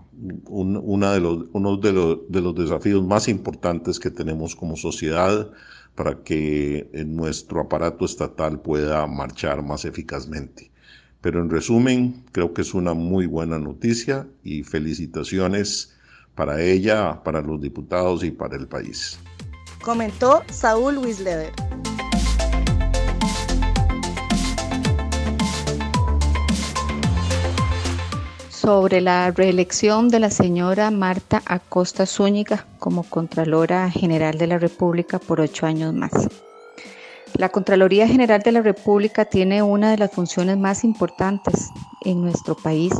una 0.46 1.12
de 1.12 1.20
los, 1.20 1.46
uno 1.52 1.76
de 1.76 1.92
los, 1.92 2.18
de 2.28 2.40
los 2.40 2.54
desafíos 2.54 3.04
más 3.04 3.28
importantes 3.28 3.98
que 3.98 4.10
tenemos 4.10 4.54
como 4.54 4.76
sociedad 4.76 5.50
para 5.94 6.22
que 6.22 6.88
nuestro 7.06 7.60
aparato 7.60 8.04
estatal 8.04 8.60
pueda 8.60 9.06
marchar 9.06 9.62
más 9.62 9.84
eficazmente. 9.84 10.70
Pero 11.20 11.40
en 11.40 11.50
resumen, 11.50 12.24
creo 12.32 12.52
que 12.52 12.62
es 12.62 12.74
una 12.74 12.94
muy 12.94 13.26
buena 13.26 13.58
noticia 13.58 14.26
y 14.42 14.64
felicitaciones 14.64 15.94
para 16.34 16.60
ella, 16.60 17.22
para 17.22 17.40
los 17.40 17.60
diputados 17.60 18.24
y 18.24 18.30
para 18.30 18.56
el 18.56 18.66
país. 18.66 19.18
Comentó 19.82 20.42
Saúl 20.50 20.98
Wisleder. 20.98 21.52
Sobre 28.62 29.00
la 29.00 29.32
reelección 29.32 30.08
de 30.08 30.20
la 30.20 30.30
señora 30.30 30.92
Marta 30.92 31.42
Acosta 31.46 32.06
Zúñiga 32.06 32.64
como 32.78 33.02
Contralora 33.02 33.90
General 33.90 34.38
de 34.38 34.46
la 34.46 34.56
República 34.56 35.18
por 35.18 35.40
ocho 35.40 35.66
años 35.66 35.92
más. 35.92 36.12
La 37.34 37.48
Contraloría 37.48 38.06
General 38.06 38.40
de 38.40 38.52
la 38.52 38.62
República 38.62 39.24
tiene 39.24 39.64
una 39.64 39.90
de 39.90 39.98
las 39.98 40.12
funciones 40.12 40.58
más 40.58 40.84
importantes 40.84 41.70
en 42.02 42.22
nuestro 42.22 42.54
país, 42.54 42.92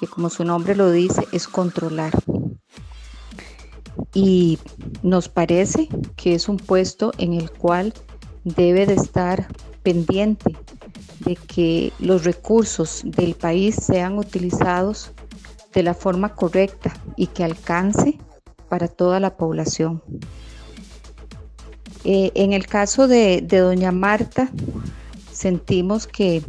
que 0.00 0.06
como 0.06 0.30
su 0.30 0.42
nombre 0.42 0.74
lo 0.74 0.90
dice, 0.90 1.26
es 1.32 1.46
controlar. 1.48 2.12
Y 4.14 4.58
nos 5.02 5.28
parece 5.28 5.90
que 6.16 6.34
es 6.34 6.48
un 6.48 6.56
puesto 6.56 7.12
en 7.18 7.34
el 7.34 7.50
cual 7.50 7.92
debe 8.44 8.86
de 8.86 8.94
estar 8.94 9.48
pendiente 9.82 10.56
de 11.24 11.36
que 11.36 11.92
los 11.98 12.24
recursos 12.24 13.02
del 13.04 13.34
país 13.34 13.76
sean 13.76 14.18
utilizados 14.18 15.12
de 15.72 15.82
la 15.82 15.94
forma 15.94 16.34
correcta 16.34 16.92
y 17.16 17.28
que 17.28 17.44
alcance 17.44 18.18
para 18.68 18.88
toda 18.88 19.20
la 19.20 19.36
población. 19.36 20.02
Eh, 22.04 22.32
en 22.34 22.52
el 22.52 22.66
caso 22.66 23.06
de, 23.06 23.42
doña 23.42 23.92
Marta, 23.92 24.50
sentimos 25.32 26.06
que, 26.06 26.42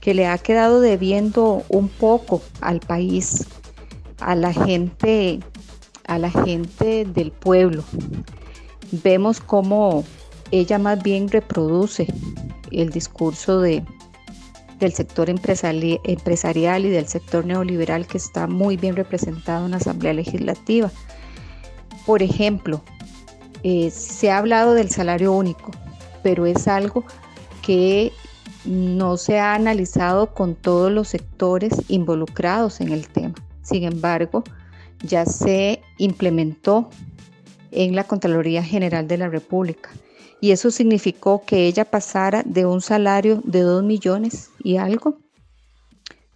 que 0.00 0.14
le 0.14 0.26
ha 0.26 0.38
quedado 0.38 0.80
debiendo 0.80 1.62
un 1.68 1.88
poco 1.88 2.42
al 2.60 2.80
país, 2.80 3.46
a 4.20 4.34
la 4.34 4.52
gente, 4.52 5.40
a 6.06 6.18
la 6.18 6.30
gente 6.30 7.04
del 7.04 7.30
pueblo. 7.30 7.84
Vemos 8.90 9.40
cómo 9.40 10.04
ella 10.50 10.78
más 10.78 11.02
bien 11.02 11.28
reproduce 11.28 12.06
el 12.70 12.90
discurso 12.90 13.60
de, 13.60 13.84
del 14.78 14.92
sector 14.92 15.28
empresarial 15.30 16.84
y 16.84 16.88
del 16.88 17.06
sector 17.06 17.44
neoliberal 17.44 18.06
que 18.06 18.18
está 18.18 18.46
muy 18.46 18.76
bien 18.76 18.96
representado 18.96 19.66
en 19.66 19.72
la 19.72 19.76
Asamblea 19.76 20.14
Legislativa. 20.14 20.90
Por 22.06 22.22
ejemplo, 22.22 22.82
eh, 23.62 23.90
se 23.90 24.30
ha 24.30 24.38
hablado 24.38 24.74
del 24.74 24.90
salario 24.90 25.32
único, 25.32 25.70
pero 26.22 26.46
es 26.46 26.66
algo 26.66 27.04
que 27.62 28.12
no 28.64 29.16
se 29.16 29.38
ha 29.38 29.54
analizado 29.54 30.34
con 30.34 30.54
todos 30.54 30.90
los 30.90 31.08
sectores 31.08 31.72
involucrados 31.88 32.80
en 32.80 32.92
el 32.92 33.08
tema. 33.08 33.34
Sin 33.62 33.84
embargo, 33.84 34.44
ya 35.02 35.26
se 35.26 35.82
implementó 35.98 36.88
en 37.70 37.94
la 37.94 38.04
Contraloría 38.04 38.62
General 38.62 39.06
de 39.06 39.18
la 39.18 39.28
República 39.28 39.90
y 40.40 40.52
eso 40.52 40.70
significó 40.70 41.44
que 41.44 41.66
ella 41.66 41.84
pasara 41.84 42.42
de 42.44 42.66
un 42.66 42.80
salario 42.80 43.42
de 43.44 43.60
2 43.60 43.84
millones 43.84 44.50
y 44.62 44.76
algo 44.76 45.18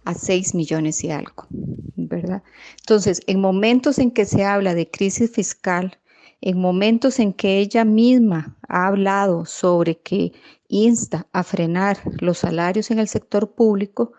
a 0.05 0.13
6 0.13 0.53
millones 0.53 1.03
y 1.03 1.09
algo, 1.09 1.47
¿verdad? 1.95 2.43
Entonces, 2.79 3.21
en 3.25 3.41
momentos 3.41 3.97
en 3.97 4.11
que 4.11 4.25
se 4.25 4.43
habla 4.45 4.75
de 4.75 4.89
crisis 4.89 5.31
fiscal, 5.31 5.97
en 6.41 6.59
momentos 6.59 7.19
en 7.19 7.33
que 7.33 7.57
ella 7.57 7.83
misma 7.83 8.55
ha 8.67 8.87
hablado 8.87 9.45
sobre 9.45 9.97
que 9.97 10.33
insta 10.67 11.27
a 11.31 11.43
frenar 11.43 11.97
los 12.19 12.39
salarios 12.39 12.91
en 12.91 12.99
el 12.99 13.07
sector 13.07 13.55
público, 13.55 14.13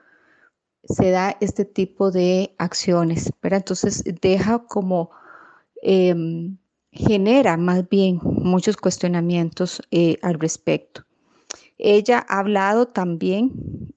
se 0.83 1.11
da 1.11 1.37
este 1.41 1.65
tipo 1.65 2.11
de 2.11 2.55
acciones, 2.59 3.33
¿verdad? 3.41 3.59
Entonces, 3.59 4.03
deja 4.21 4.59
como... 4.67 5.11
Em, 5.83 6.57
genera 6.97 7.57
más 7.57 7.89
bien 7.89 8.21
muchos 8.23 8.77
cuestionamientos 8.77 9.83
eh, 9.91 10.19
al 10.23 10.35
respecto. 10.41 11.05
Ella 11.79 12.25
ha 12.29 12.39
hablado 12.39 12.89
también 12.89 13.53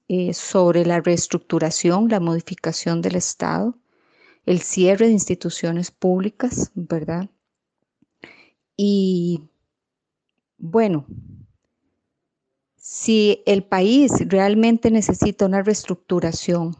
eh, 0.08 0.34
sobre 0.34 0.84
la 0.84 1.00
reestructuración, 1.00 2.08
la 2.08 2.20
modificación 2.20 3.00
del 3.00 3.16
Estado, 3.16 3.78
el 4.44 4.60
cierre 4.60 5.06
de 5.06 5.12
instituciones 5.12 5.90
públicas, 5.90 6.70
¿verdad? 6.74 7.30
Y 8.76 9.42
bueno, 10.58 11.06
si 12.76 13.42
el 13.46 13.62
país 13.62 14.12
realmente 14.26 14.90
necesita 14.90 15.46
una 15.46 15.62
reestructuración, 15.62 16.76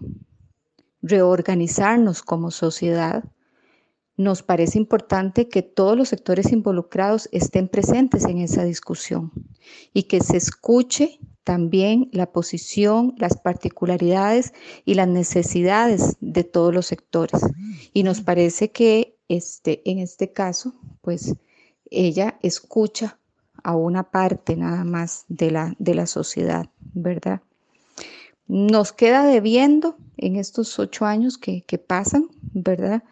reorganizarnos 1.03 2.23
como 2.23 2.51
sociedad, 2.51 3.25
nos 4.21 4.43
parece 4.43 4.77
importante 4.77 5.49
que 5.49 5.63
todos 5.63 5.97
los 5.97 6.11
sectores 6.11 6.53
involucrados 6.53 7.31
estén 7.33 7.69
presentes 7.69 8.27
en 8.27 8.37
esa 8.37 8.65
discusión 8.65 9.33
y 9.95 10.03
que 10.03 10.21
se 10.21 10.37
escuche 10.37 11.19
también 11.43 12.11
la 12.13 12.31
posición, 12.31 13.15
las 13.17 13.39
particularidades 13.39 14.53
y 14.85 14.93
las 14.93 15.09
necesidades 15.09 16.19
de 16.21 16.45
todos 16.45 16.75
los 16.75 16.85
sectores. 16.85 17.41
Y 17.95 18.03
nos 18.03 18.21
parece 18.21 18.71
que 18.71 19.17
este, 19.29 19.81
en 19.91 19.99
este 20.01 20.33
caso, 20.33 20.75
pues 21.01 21.35
ella 21.91 22.39
escucha 22.43 23.19
a 23.65 23.75
una 23.75 24.11
parte 24.11 24.55
nada 24.55 24.85
más 24.85 25.25
de 25.29 25.51
la, 25.51 25.75
de 25.79 25.95
la 25.95 26.07
sociedad, 26.07 26.69
¿verdad? 26.93 27.41
Nos 28.47 28.93
queda 28.93 29.25
debiendo 29.25 29.97
en 30.19 30.37
estos 30.37 30.79
ocho 30.79 31.07
años 31.07 31.39
que, 31.39 31.63
que 31.63 31.79
pasan, 31.79 32.29
¿verdad? 32.53 33.03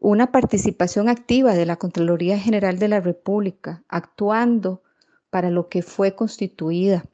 Una 0.00 0.30
participación 0.30 1.08
activa 1.08 1.54
de 1.54 1.66
la 1.66 1.76
Contraloría 1.76 2.38
General 2.38 2.78
de 2.78 2.88
la 2.88 3.00
República, 3.00 3.82
actuando 3.88 4.82
para 5.30 5.50
lo 5.50 5.68
que 5.68 5.82
fue 5.82 6.14
constituida. 6.14 7.04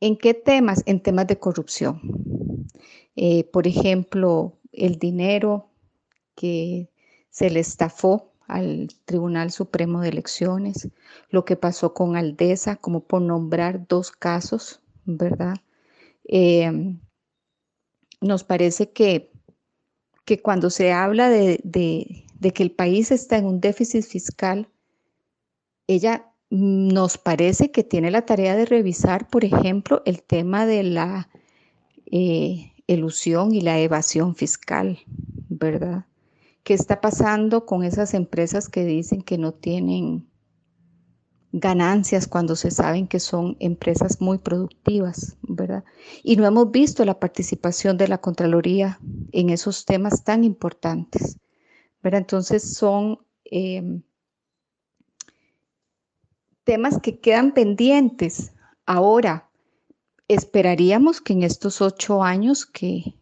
¿En 0.00 0.16
qué 0.16 0.34
temas? 0.34 0.82
En 0.86 1.00
temas 1.00 1.26
de 1.26 1.38
corrupción. 1.38 2.00
Eh, 3.16 3.44
por 3.44 3.66
ejemplo, 3.66 4.58
el 4.72 4.98
dinero 4.98 5.70
que 6.34 6.90
se 7.30 7.50
le 7.50 7.60
estafó 7.60 8.32
al 8.48 8.88
Tribunal 9.04 9.52
Supremo 9.52 10.00
de 10.00 10.08
Elecciones, 10.08 10.88
lo 11.28 11.44
que 11.44 11.56
pasó 11.56 11.94
con 11.94 12.16
Aldesa, 12.16 12.76
como 12.76 13.04
por 13.04 13.22
nombrar 13.22 13.86
dos 13.86 14.10
casos, 14.10 14.80
¿verdad? 15.04 15.56
Eh, 16.24 16.96
nos 18.20 18.44
parece 18.44 18.90
que 18.90 19.29
que 20.30 20.40
cuando 20.40 20.70
se 20.70 20.92
habla 20.92 21.28
de, 21.28 21.58
que 22.54 22.62
el 22.62 22.70
país 22.70 23.10
está 23.10 23.36
en 23.36 23.46
un 23.46 23.60
déficit 23.60 24.04
fiscal, 24.04 24.68
ella 25.88 26.24
nos 26.50 27.18
parece 27.18 27.72
que 27.72 27.82
tiene 27.82 28.12
la 28.12 28.26
tarea 28.26 28.54
de 28.54 28.64
revisar, 28.64 29.28
por 29.28 29.44
ejemplo, 29.44 30.02
el 30.06 30.22
tema 30.22 30.66
de 30.66 30.84
la 30.84 31.28
eh, 32.12 32.70
elusión 32.86 33.52
y 33.52 33.60
la 33.60 33.80
evasión 33.80 34.36
fiscal, 34.36 35.00
¿verdad? 35.48 36.04
¿Qué 36.62 36.74
está 36.74 37.00
pasando 37.00 37.66
con 37.66 37.82
esas 37.82 38.14
empresas 38.14 38.68
que 38.68 38.84
dicen 38.84 39.22
que 39.22 39.36
no 39.36 39.52
tienen 39.52 40.29
ganancias 41.52 42.28
cuando 42.28 42.54
se 42.54 42.70
saben 42.70 43.08
que 43.08 43.18
son 43.18 43.56
empresas 43.58 44.20
muy 44.20 44.38
productivas, 44.38 45.36
¿verdad? 45.42 45.84
Y 46.22 46.36
no 46.36 46.46
hemos 46.46 46.70
visto 46.70 47.04
la 47.04 47.18
participación 47.18 47.96
de 47.96 48.08
la 48.08 48.18
Contraloría 48.18 49.00
en 49.32 49.50
esos 49.50 49.84
temas 49.84 50.22
tan 50.22 50.44
importantes, 50.44 51.38
¿verdad? 52.02 52.20
Entonces 52.20 52.74
son 52.74 53.18
em, 53.44 54.02
temas 56.64 57.00
que 57.00 57.18
quedan 57.18 57.52
pendientes. 57.52 58.52
Ahora, 58.86 59.50
esperaríamos 60.28 61.20
que 61.20 61.32
en 61.32 61.42
estos 61.42 61.80
ocho 61.80 62.22
años 62.22 62.64
que, 62.64 63.14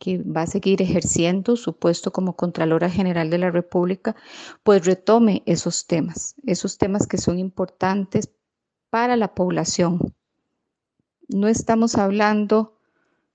que 0.00 0.18
va 0.18 0.42
a 0.42 0.46
seguir 0.46 0.80
ejerciendo 0.80 1.56
su 1.56 1.76
puesto 1.76 2.10
como 2.10 2.34
Contralora 2.34 2.88
General 2.88 3.28
de 3.28 3.38
la 3.38 3.50
República, 3.50 4.16
pues 4.64 4.86
retome 4.86 5.42
esos 5.44 5.86
temas, 5.86 6.34
esos 6.44 6.78
temas 6.78 7.06
que 7.06 7.18
son 7.18 7.38
importantes 7.38 8.30
para 8.88 9.16
la 9.16 9.34
población. 9.34 10.14
No 11.28 11.48
estamos 11.48 11.96
hablando 11.96 12.78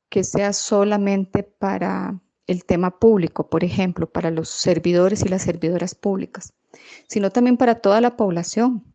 que 0.10 0.24
sea 0.24 0.54
solamente 0.54 1.44
para 1.44 2.20
el 2.48 2.66
tema 2.66 3.00
público, 3.00 3.48
por 3.48 3.64
ejemplo, 3.64 4.10
para 4.10 4.32
los 4.32 4.50
servidores 4.50 5.24
y 5.24 5.30
las 5.30 5.44
servidoras 5.44 5.94
públicas, 5.94 6.54
sino 7.08 7.30
también 7.30 7.58
para 7.58 7.76
toda 7.76 8.02
la 8.02 8.18
población, 8.18 8.95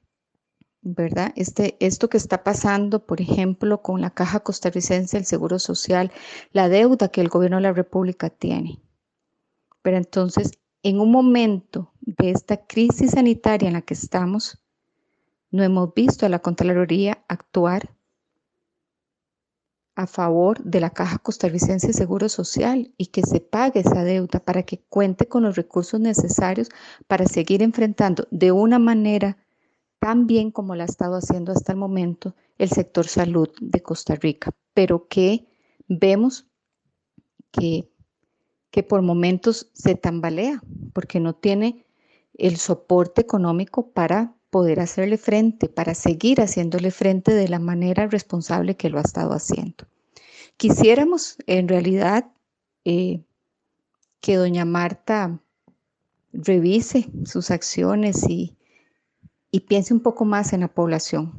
¿verdad? 0.83 1.33
Este, 1.37 1.77
esto 1.81 2.09
que 2.09 2.17
está 2.17 2.43
pasando, 2.43 3.05
por 3.05 3.21
ejemplo, 3.21 3.83
con 3.83 4.01
la 4.01 4.11
Caja 4.11 4.41
Costarricense 4.41 5.17
del 5.17 5.27
Seguro 5.27 5.59
Social, 5.59 6.11
la 6.53 6.69
deuda 6.69 7.09
que 7.09 7.21
el 7.21 7.29
gobierno 7.29 7.59
de 7.59 7.65
la 7.65 7.73
República 7.73 8.31
tiene. 8.31 8.81
Pero 9.83 9.97
entonces, 9.97 10.53
en 10.83 11.01
un 11.01 11.11
momento 11.11 11.93
de 12.01 12.31
esta 12.31 12.57
crisis 12.67 13.13
sanitaria 13.13 13.69
en 13.69 13.75
la 13.75 13.83
que 13.83 13.95
estamos, 13.95 14.59
no 15.51 15.63
hemos 15.63 15.93
visto 15.95 16.27
a 16.27 16.29
la 16.29 16.39
Contraloría 16.39 17.25
actuar 17.29 17.91
a 19.97 20.07
favor 20.07 20.63
de 20.63 20.81
la 20.81 20.91
Caja 20.91 21.19
Costarricense 21.19 21.89
de 21.89 21.93
Seguro 21.93 22.29
Social 22.31 22.95
y 22.97 23.07
que 23.07 23.23
se 23.23 23.41
pague 23.41 23.81
esa 23.81 24.03
deuda 24.03 24.41
para 24.41 24.63
que 24.63 24.81
cuente 24.89 25.29
con 25.29 25.43
los 25.43 25.57
recursos 25.57 26.01
necesarios 26.01 26.71
para 27.07 27.27
seguir 27.27 27.63
enfrentando 27.63 28.27
de 28.31 28.53
una 28.53 28.79
manera 28.79 29.37
tan 30.01 30.27
bien 30.27 30.51
como 30.51 30.75
la 30.75 30.85
ha 30.85 30.87
estado 30.87 31.15
haciendo 31.15 31.53
hasta 31.53 31.73
el 31.73 31.79
momento 31.79 32.35
el 32.59 32.71
sector 32.71 33.07
salud 33.07 33.51
de 33.61 33.83
Costa 33.83 34.17
Rica, 34.17 34.51
pero 34.75 35.07
que 35.09 35.47
vemos 35.87 36.47
que, 37.53 37.89
que 38.71 38.83
por 38.83 39.03
momentos 39.03 39.71
se 39.75 39.95
tambalea 39.95 40.63
porque 40.93 41.21
no 41.21 41.35
tiene 41.35 41.87
el 42.35 42.57
soporte 42.57 43.21
económico 43.21 43.93
para 43.93 44.35
poder 44.49 44.81
hacerle 44.81 45.19
frente, 45.19 45.69
para 45.69 45.95
seguir 45.95 46.41
haciéndole 46.41 46.91
frente 46.91 47.35
de 47.35 47.49
la 47.49 47.59
manera 47.59 48.07
responsable 48.07 48.77
que 48.77 48.91
lo 48.91 48.99
ha 48.99 49.03
estado 49.03 49.33
haciendo. 49.33 49.87
Quisiéramos 50.57 51.37
en 51.47 51.69
realidad 51.69 52.33
eh, 52.85 53.23
que 54.21 54.37
doña 54.37 54.65
Marta 54.65 55.41
revise 56.33 57.09
sus 57.25 57.51
acciones 57.51 58.29
y, 58.29 58.57
y 59.51 59.61
piense 59.61 59.95
un 59.95 60.01
poco 60.01 60.25
más 60.25 60.53
en 60.53 60.61
la 60.61 60.69
población, 60.69 61.33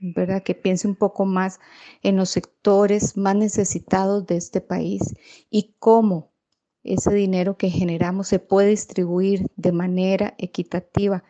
¿verdad? 0.00 0.42
Que 0.42 0.54
piense 0.54 0.88
un 0.88 0.96
poco 0.96 1.24
más 1.24 1.60
en 2.02 2.16
los 2.16 2.30
sectores 2.30 3.16
más 3.16 3.36
necesitados 3.36 4.26
de 4.26 4.36
este 4.36 4.60
país 4.60 5.14
y 5.50 5.74
cómo 5.78 6.32
ese 6.82 7.14
dinero 7.14 7.56
que 7.56 7.70
generamos 7.70 8.28
se 8.28 8.38
puede 8.38 8.68
distribuir 8.68 9.46
de 9.56 9.72
manera 9.72 10.34
equitativa 10.38 11.24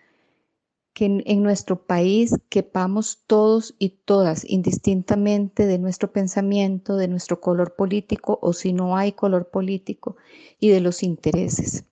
que 0.95 1.07
en, 1.07 1.43
nuestro 1.43 1.85
país 1.87 2.35
quepamos 2.49 3.25
todos 3.27 3.75
y 3.81 3.91
todas, 4.05 4.49
indistintamente 4.49 5.67
de 5.67 5.79
nuestro 5.79 6.13
pensamiento, 6.13 6.97
de 6.97 7.09
nuestro 7.09 7.41
color 7.41 7.75
político 7.75 8.39
o 8.41 8.53
si 8.53 8.73
no 8.73 8.97
hay 8.97 9.13
color 9.13 9.51
político 9.51 10.17
y 10.61 10.69
de 10.69 10.81
los 10.81 11.03
intereses. 11.03 11.85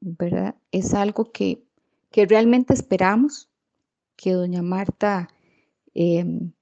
¿Verdad? 0.00 0.56
Es 0.72 0.92
algo 0.92 1.32
que, 1.32 1.64
que 2.12 2.26
realmente 2.26 2.74
esperamos 2.74 3.50
que 4.16 4.32
doña 4.32 4.62
Marta 4.62 5.28
em, 5.94 6.52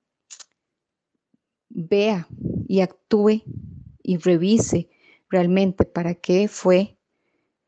vea 1.69 2.27
y 2.67 2.81
actúe 2.81 3.43
y 4.03 4.17
revise 4.17 4.89
realmente 5.29 5.85
para 5.85 6.15
qué 6.15 6.49
fue 6.49 6.97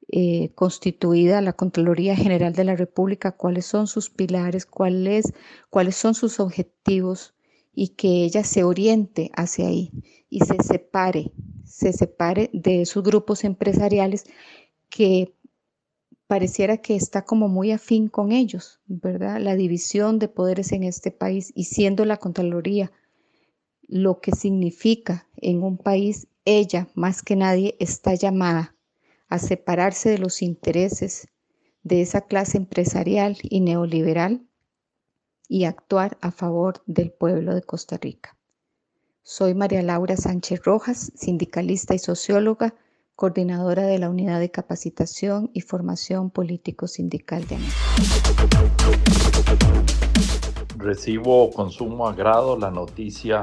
eh, 0.09 0.53
constituida 0.55 1.41
la 1.41 1.55
Contraloría 1.55 2.15
General 2.17 2.53
de 2.53 2.65
la 2.65 2.77
República, 2.77 3.33
cuáles 3.33 3.67
son 3.67 3.87
sus 3.87 4.11
pilares, 4.11 4.67
cuáles, 4.67 5.33
cuáles 5.71 5.97
son 5.97 6.15
sus 6.15 6.39
objetivos 6.39 7.35
y 7.75 7.89
que 7.91 8.25
ella 8.25 8.45
se 8.45 8.65
oriente 8.65 9.31
hacia 9.35 9.69
ahí 9.69 9.91
y 10.29 10.41
se 10.41 10.63
separe, 10.63 11.33
se 11.65 11.93
separe 11.93 12.51
de 12.53 12.83
esos 12.83 13.03
grupos 13.03 13.45
empresariales 13.45 14.25
que 14.91 15.35
pareciera 16.33 16.79
que 16.79 16.97
está 16.97 17.27
como 17.27 17.49
muy 17.49 17.73
afín 17.73 18.09
con 18.09 18.33
ellos, 18.33 18.81
¿verdad? 18.87 19.39
La 19.39 19.55
división 19.55 20.19
de 20.19 20.29
poderes 20.29 20.73
en 20.73 20.83
este 20.83 21.11
país 21.11 21.53
y 21.55 21.65
siendo 21.65 22.07
la 22.07 22.17
Contraloría 22.17 22.91
lo 23.83 24.19
que 24.21 24.33
significa 24.33 25.27
en 25.37 25.63
un 25.63 25.77
país, 25.77 26.29
ella 26.47 26.89
más 26.95 27.21
que 27.21 27.37
nadie 27.37 27.77
está 27.81 28.15
llamada 28.15 28.75
a 29.29 29.39
separarse 29.39 30.09
de 30.09 30.17
los 30.17 30.41
intereses 30.41 31.29
de 31.83 32.01
esa 32.01 32.23
clase 32.23 32.57
empresarial 32.57 33.37
y 33.43 33.61
neoliberal 33.61 34.41
y 35.49 35.65
actuar 35.65 36.17
a 36.23 36.31
favor 36.31 36.83
del 36.87 37.13
pueblo 37.13 37.55
de 37.55 37.61
Costa 37.61 37.99
Rica. 37.99 38.39
Soy 39.23 39.53
María 39.53 39.83
Laura 39.83 40.17
Sánchez 40.17 40.63
Rojas, 40.65 41.13
sindicalista 41.15 41.95
y 41.95 41.99
socióloga, 41.99 42.75
coordinadora 43.15 43.87
de 43.87 43.99
la 43.99 44.09
Unidad 44.09 44.41
de 44.41 44.51
Capacitación 44.51 45.51
y 45.53 45.61
Formación 45.61 46.31
Político 46.31 46.87
Sindical 46.89 47.47
de 47.47 47.57
América. 47.57 47.77
Recibo 50.77 51.51
con 51.51 51.71
sumo 51.71 52.09
agrado 52.09 52.57
la 52.57 52.71
noticia 52.71 53.43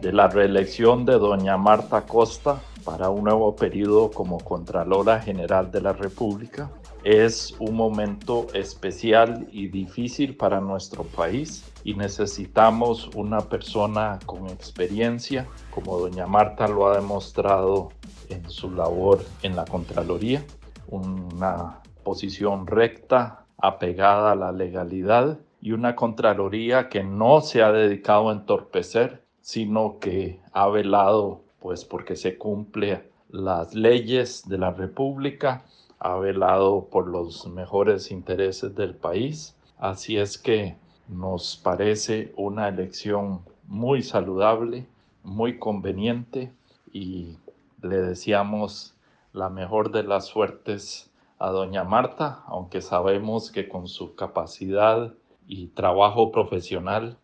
de 0.00 0.12
la 0.12 0.28
reelección 0.28 1.04
de 1.04 1.14
doña 1.14 1.56
Marta 1.56 2.06
Costa 2.06 2.62
para 2.84 3.10
un 3.10 3.24
nuevo 3.24 3.54
periodo 3.54 4.10
como 4.10 4.38
Contralora 4.38 5.20
General 5.20 5.70
de 5.70 5.82
la 5.82 5.92
República. 5.92 6.70
Es 7.04 7.54
un 7.58 7.74
momento 7.74 8.46
especial 8.54 9.46
y 9.52 9.68
difícil 9.68 10.36
para 10.36 10.60
nuestro 10.60 11.04
país 11.04 11.64
y 11.84 11.94
necesitamos 11.94 13.10
una 13.14 13.40
persona 13.40 14.18
con 14.24 14.48
experiencia, 14.48 15.46
como 15.70 15.98
doña 15.98 16.26
Marta 16.26 16.66
lo 16.66 16.88
ha 16.88 16.96
demostrado 16.96 17.90
en 18.28 18.48
su 18.48 18.70
labor 18.70 19.24
en 19.42 19.56
la 19.56 19.64
Contraloría, 19.64 20.44
una 20.88 21.80
posición 22.02 22.66
recta, 22.66 23.44
apegada 23.58 24.32
a 24.32 24.36
la 24.36 24.52
legalidad 24.52 25.38
y 25.60 25.72
una 25.72 25.96
Contraloría 25.96 26.88
que 26.88 27.02
no 27.02 27.40
se 27.40 27.62
ha 27.62 27.72
dedicado 27.72 28.30
a 28.30 28.32
entorpecer, 28.32 29.22
sino 29.40 29.98
que 29.98 30.40
ha 30.52 30.68
velado 30.68 31.42
pues 31.60 31.84
porque 31.84 32.16
se 32.16 32.38
cumple 32.38 33.10
las 33.30 33.74
leyes 33.74 34.48
de 34.48 34.58
la 34.58 34.70
República, 34.70 35.64
ha 35.98 36.16
velado 36.16 36.84
por 36.84 37.08
los 37.08 37.46
mejores 37.48 38.10
intereses 38.10 38.74
del 38.74 38.94
país. 38.94 39.56
Así 39.78 40.16
es 40.16 40.38
que 40.38 40.76
nos 41.08 41.56
parece 41.56 42.32
una 42.36 42.68
elección 42.68 43.40
muy 43.66 44.02
saludable, 44.02 44.86
muy 45.24 45.58
conveniente 45.58 46.52
y 46.92 47.36
le 47.82 47.98
deseamos 47.98 48.96
la 49.32 49.48
mejor 49.48 49.92
de 49.92 50.02
las 50.02 50.26
suertes 50.26 51.10
a 51.38 51.50
doña 51.50 51.84
Marta, 51.84 52.42
aunque 52.46 52.80
sabemos 52.80 53.50
que 53.50 53.68
con 53.68 53.86
su 53.86 54.14
capacidad 54.14 55.14
y 55.46 55.68
trabajo 55.68 56.32
profesional 56.32 57.18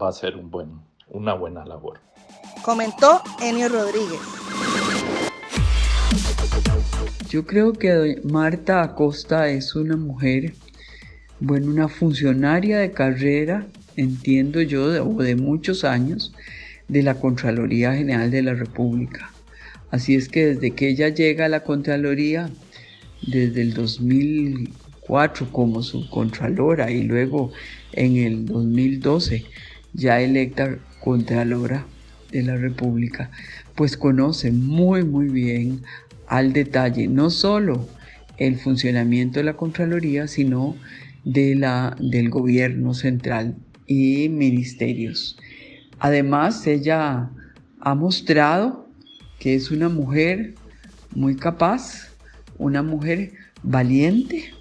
va 0.00 0.08
a 0.08 0.12
ser 0.12 0.36
un 0.36 0.50
buen, 0.50 0.80
una 1.08 1.34
buena 1.34 1.64
labor 1.64 2.00
comentó 2.64 3.20
Enio 3.42 3.68
Rodríguez. 3.68 4.20
Yo 7.28 7.44
creo 7.44 7.74
que 7.74 8.22
Marta 8.24 8.82
Acosta 8.82 9.50
es 9.50 9.76
una 9.76 9.96
mujer, 9.96 10.54
bueno, 11.40 11.66
una 11.66 11.88
funcionaria 11.88 12.78
de 12.78 12.90
carrera, 12.92 13.66
entiendo 13.96 14.62
yo, 14.62 14.88
de, 14.88 15.00
o 15.00 15.12
de 15.12 15.36
muchos 15.36 15.84
años, 15.84 16.32
de 16.88 17.02
la 17.02 17.16
Contraloría 17.16 17.92
General 17.92 18.30
de 18.30 18.42
la 18.42 18.54
República. 18.54 19.33
Así 19.94 20.16
es 20.16 20.28
que 20.28 20.46
desde 20.46 20.72
que 20.72 20.88
ella 20.88 21.08
llega 21.10 21.44
a 21.44 21.48
la 21.48 21.62
Contraloría, 21.62 22.50
desde 23.28 23.62
el 23.62 23.74
2004 23.74 25.52
como 25.52 25.84
subcontralora 25.84 26.90
y 26.90 27.04
luego 27.04 27.52
en 27.92 28.16
el 28.16 28.44
2012 28.44 29.44
ya 29.92 30.20
electa 30.20 30.80
Contralora 31.00 31.86
de 32.32 32.42
la 32.42 32.56
República, 32.56 33.30
pues 33.76 33.96
conoce 33.96 34.50
muy 34.50 35.04
muy 35.04 35.28
bien 35.28 35.82
al 36.26 36.52
detalle 36.52 37.06
no 37.06 37.30
solo 37.30 37.88
el 38.36 38.56
funcionamiento 38.56 39.38
de 39.38 39.44
la 39.44 39.54
Contraloría, 39.54 40.26
sino 40.26 40.74
de 41.22 41.54
la, 41.54 41.96
del 42.00 42.30
gobierno 42.30 42.94
central 42.94 43.54
y 43.86 44.28
ministerios. 44.28 45.38
Además, 46.00 46.66
ella 46.66 47.30
ha 47.78 47.94
mostrado 47.94 48.83
que 49.44 49.54
es 49.54 49.70
una 49.70 49.90
mujer 49.90 50.54
muy 51.14 51.36
capaz, 51.36 52.08
una 52.56 52.82
mujer 52.82 53.32
valiente, 53.62 54.54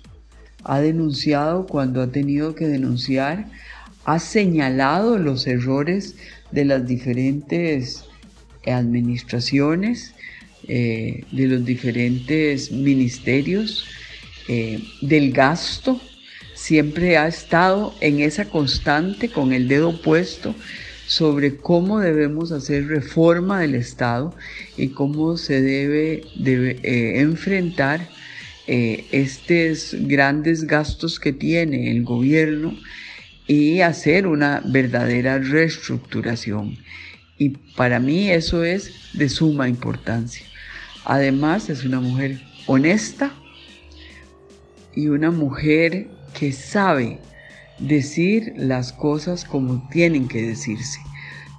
ha 0.66 0.82
denunciado 0.82 1.68
cuando 1.68 2.02
ha 2.02 2.12
tenido 2.12 2.54
que 2.54 2.68
denunciar, 2.68 3.46
ha 4.04 4.20
señalado 4.20 5.18
los 5.18 5.48
errores 5.48 6.18
de 6.52 6.66
las 6.66 6.86
diferentes 6.86 8.04
administraciones, 8.68 10.14
eh, 10.68 11.24
de 11.32 11.48
los 11.48 11.64
diferentes 11.64 12.70
ministerios, 12.70 13.86
eh, 14.50 14.84
del 15.02 15.32
gasto, 15.32 16.02
siempre 16.56 17.16
ha 17.16 17.30
estado 17.30 17.96
en 18.02 18.20
esa 18.20 18.50
constante 18.50 19.30
con 19.30 19.54
el 19.54 19.70
dedo 19.70 20.02
puesto 20.02 20.54
sobre 21.08 21.58
cómo 21.58 22.00
debemos 22.00 22.52
hacer 22.52 22.88
reforma 22.88 23.60
del 23.60 23.76
Estado 23.76 24.34
y 24.78 24.90
cómo 24.90 25.38
se 25.38 25.62
debe, 25.62 26.24
eh, 26.46 27.20
enfrentar 27.20 28.10
eh, 28.68 29.06
estos 29.12 29.96
grandes 30.08 30.66
gastos 30.66 31.20
que 31.20 31.34
tiene 31.34 31.92
el 31.92 32.04
gobierno 32.04 32.78
y 33.48 33.82
hacer 33.82 34.26
una 34.26 34.62
verdadera 34.66 35.38
reestructuración. 35.38 36.78
Y 37.38 37.50
para 37.76 38.00
mí 38.00 38.30
eso 38.30 38.64
es 38.64 38.92
de 39.14 39.28
suma 39.28 39.68
importancia. 39.68 40.46
Además 41.04 41.70
es 41.70 41.84
una 41.84 42.00
mujer 42.00 42.40
honesta 42.68 43.34
y 44.96 45.08
una 45.08 45.32
mujer 45.32 46.08
que 46.34 46.54
sabe 46.54 47.20
decir 47.88 48.54
las 48.56 48.94
cosas 48.94 49.46
como 49.46 49.88
tienen 49.90 50.28
que 50.28 50.42
decirse, 50.42 51.00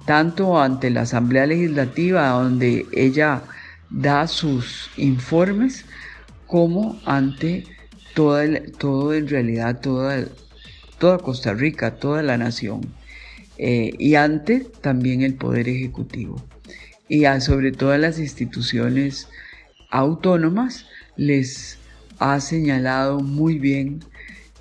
tanto 0.05 0.59
ante 0.59 0.89
la 0.89 1.01
Asamblea 1.01 1.45
Legislativa 1.45 2.29
donde 2.29 2.85
ella 2.93 3.43
da 3.89 4.27
sus 4.27 4.89
informes, 4.97 5.85
como 6.47 6.99
ante 7.05 7.65
toda, 8.13 8.45
todo 8.77 9.13
en 9.13 9.27
realidad, 9.27 9.79
toda, 9.81 10.25
toda 10.99 11.17
Costa 11.19 11.53
Rica, 11.53 11.95
toda 11.95 12.23
la 12.23 12.37
nación, 12.37 12.81
eh, 13.57 13.93
y 13.97 14.15
ante 14.15 14.61
también 14.81 15.21
el 15.21 15.35
Poder 15.35 15.69
Ejecutivo. 15.69 16.43
Y 17.07 17.25
sobre 17.39 17.71
todas 17.71 17.99
las 17.99 18.17
instituciones 18.17 19.27
autónomas 19.91 20.87
les 21.15 21.77
ha 22.19 22.39
señalado 22.39 23.19
muy 23.19 23.59
bien 23.59 24.03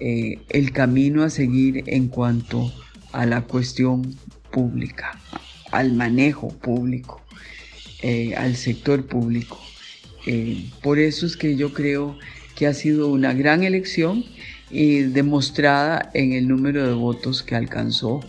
eh, 0.01 0.41
el 0.49 0.73
camino 0.73 1.23
a 1.23 1.31
seguir 1.31 1.85
en 1.87 2.09
cuanto 2.09 2.73
a 3.13 3.27
la 3.27 3.43
cuestión 3.43 4.17
pública, 4.51 5.21
al 5.71 5.93
manejo 5.93 6.49
público, 6.49 7.21
eh, 8.03 8.35
al 8.37 8.57
sector 8.57 9.07
público. 9.07 9.61
Eh, 10.27 10.69
por 10.83 10.99
eso 10.99 11.27
es 11.27 11.37
que 11.37 11.57
yo 11.57 11.73
creo 11.73 12.19
que 12.57 12.67
ha 12.67 12.75
sido 12.75 13.09
una 13.09 13.33
gran 13.35 13.63
elección 13.63 14.25
y 14.71 15.03
demostrada 15.03 16.11
en 16.15 16.33
el 16.33 16.49
número 16.49 16.87
de 16.87 16.95
votos 16.95 17.43
que 17.43 17.55
alcanzó 17.55 18.21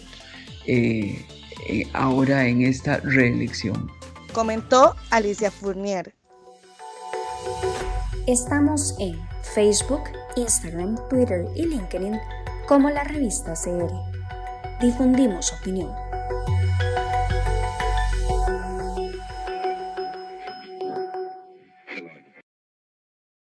ahora 1.93 2.47
en 2.47 2.62
esta 2.62 2.97
reelección. 2.97 3.89
Comentó 4.34 4.95
Alicia 5.10 5.49
Fournier. 5.49 6.13
Estamos 8.28 8.95
en 8.99 9.19
Facebook, 9.54 10.01
Instagram, 10.36 10.98
Twitter 11.10 11.45
y 11.56 11.65
LinkedIn 11.65 12.19
como 12.67 12.89
la 12.89 13.04
revista 13.04 13.54
CR. 13.54 13.91
Difundimos 14.82 15.54
opinión. 15.54 16.05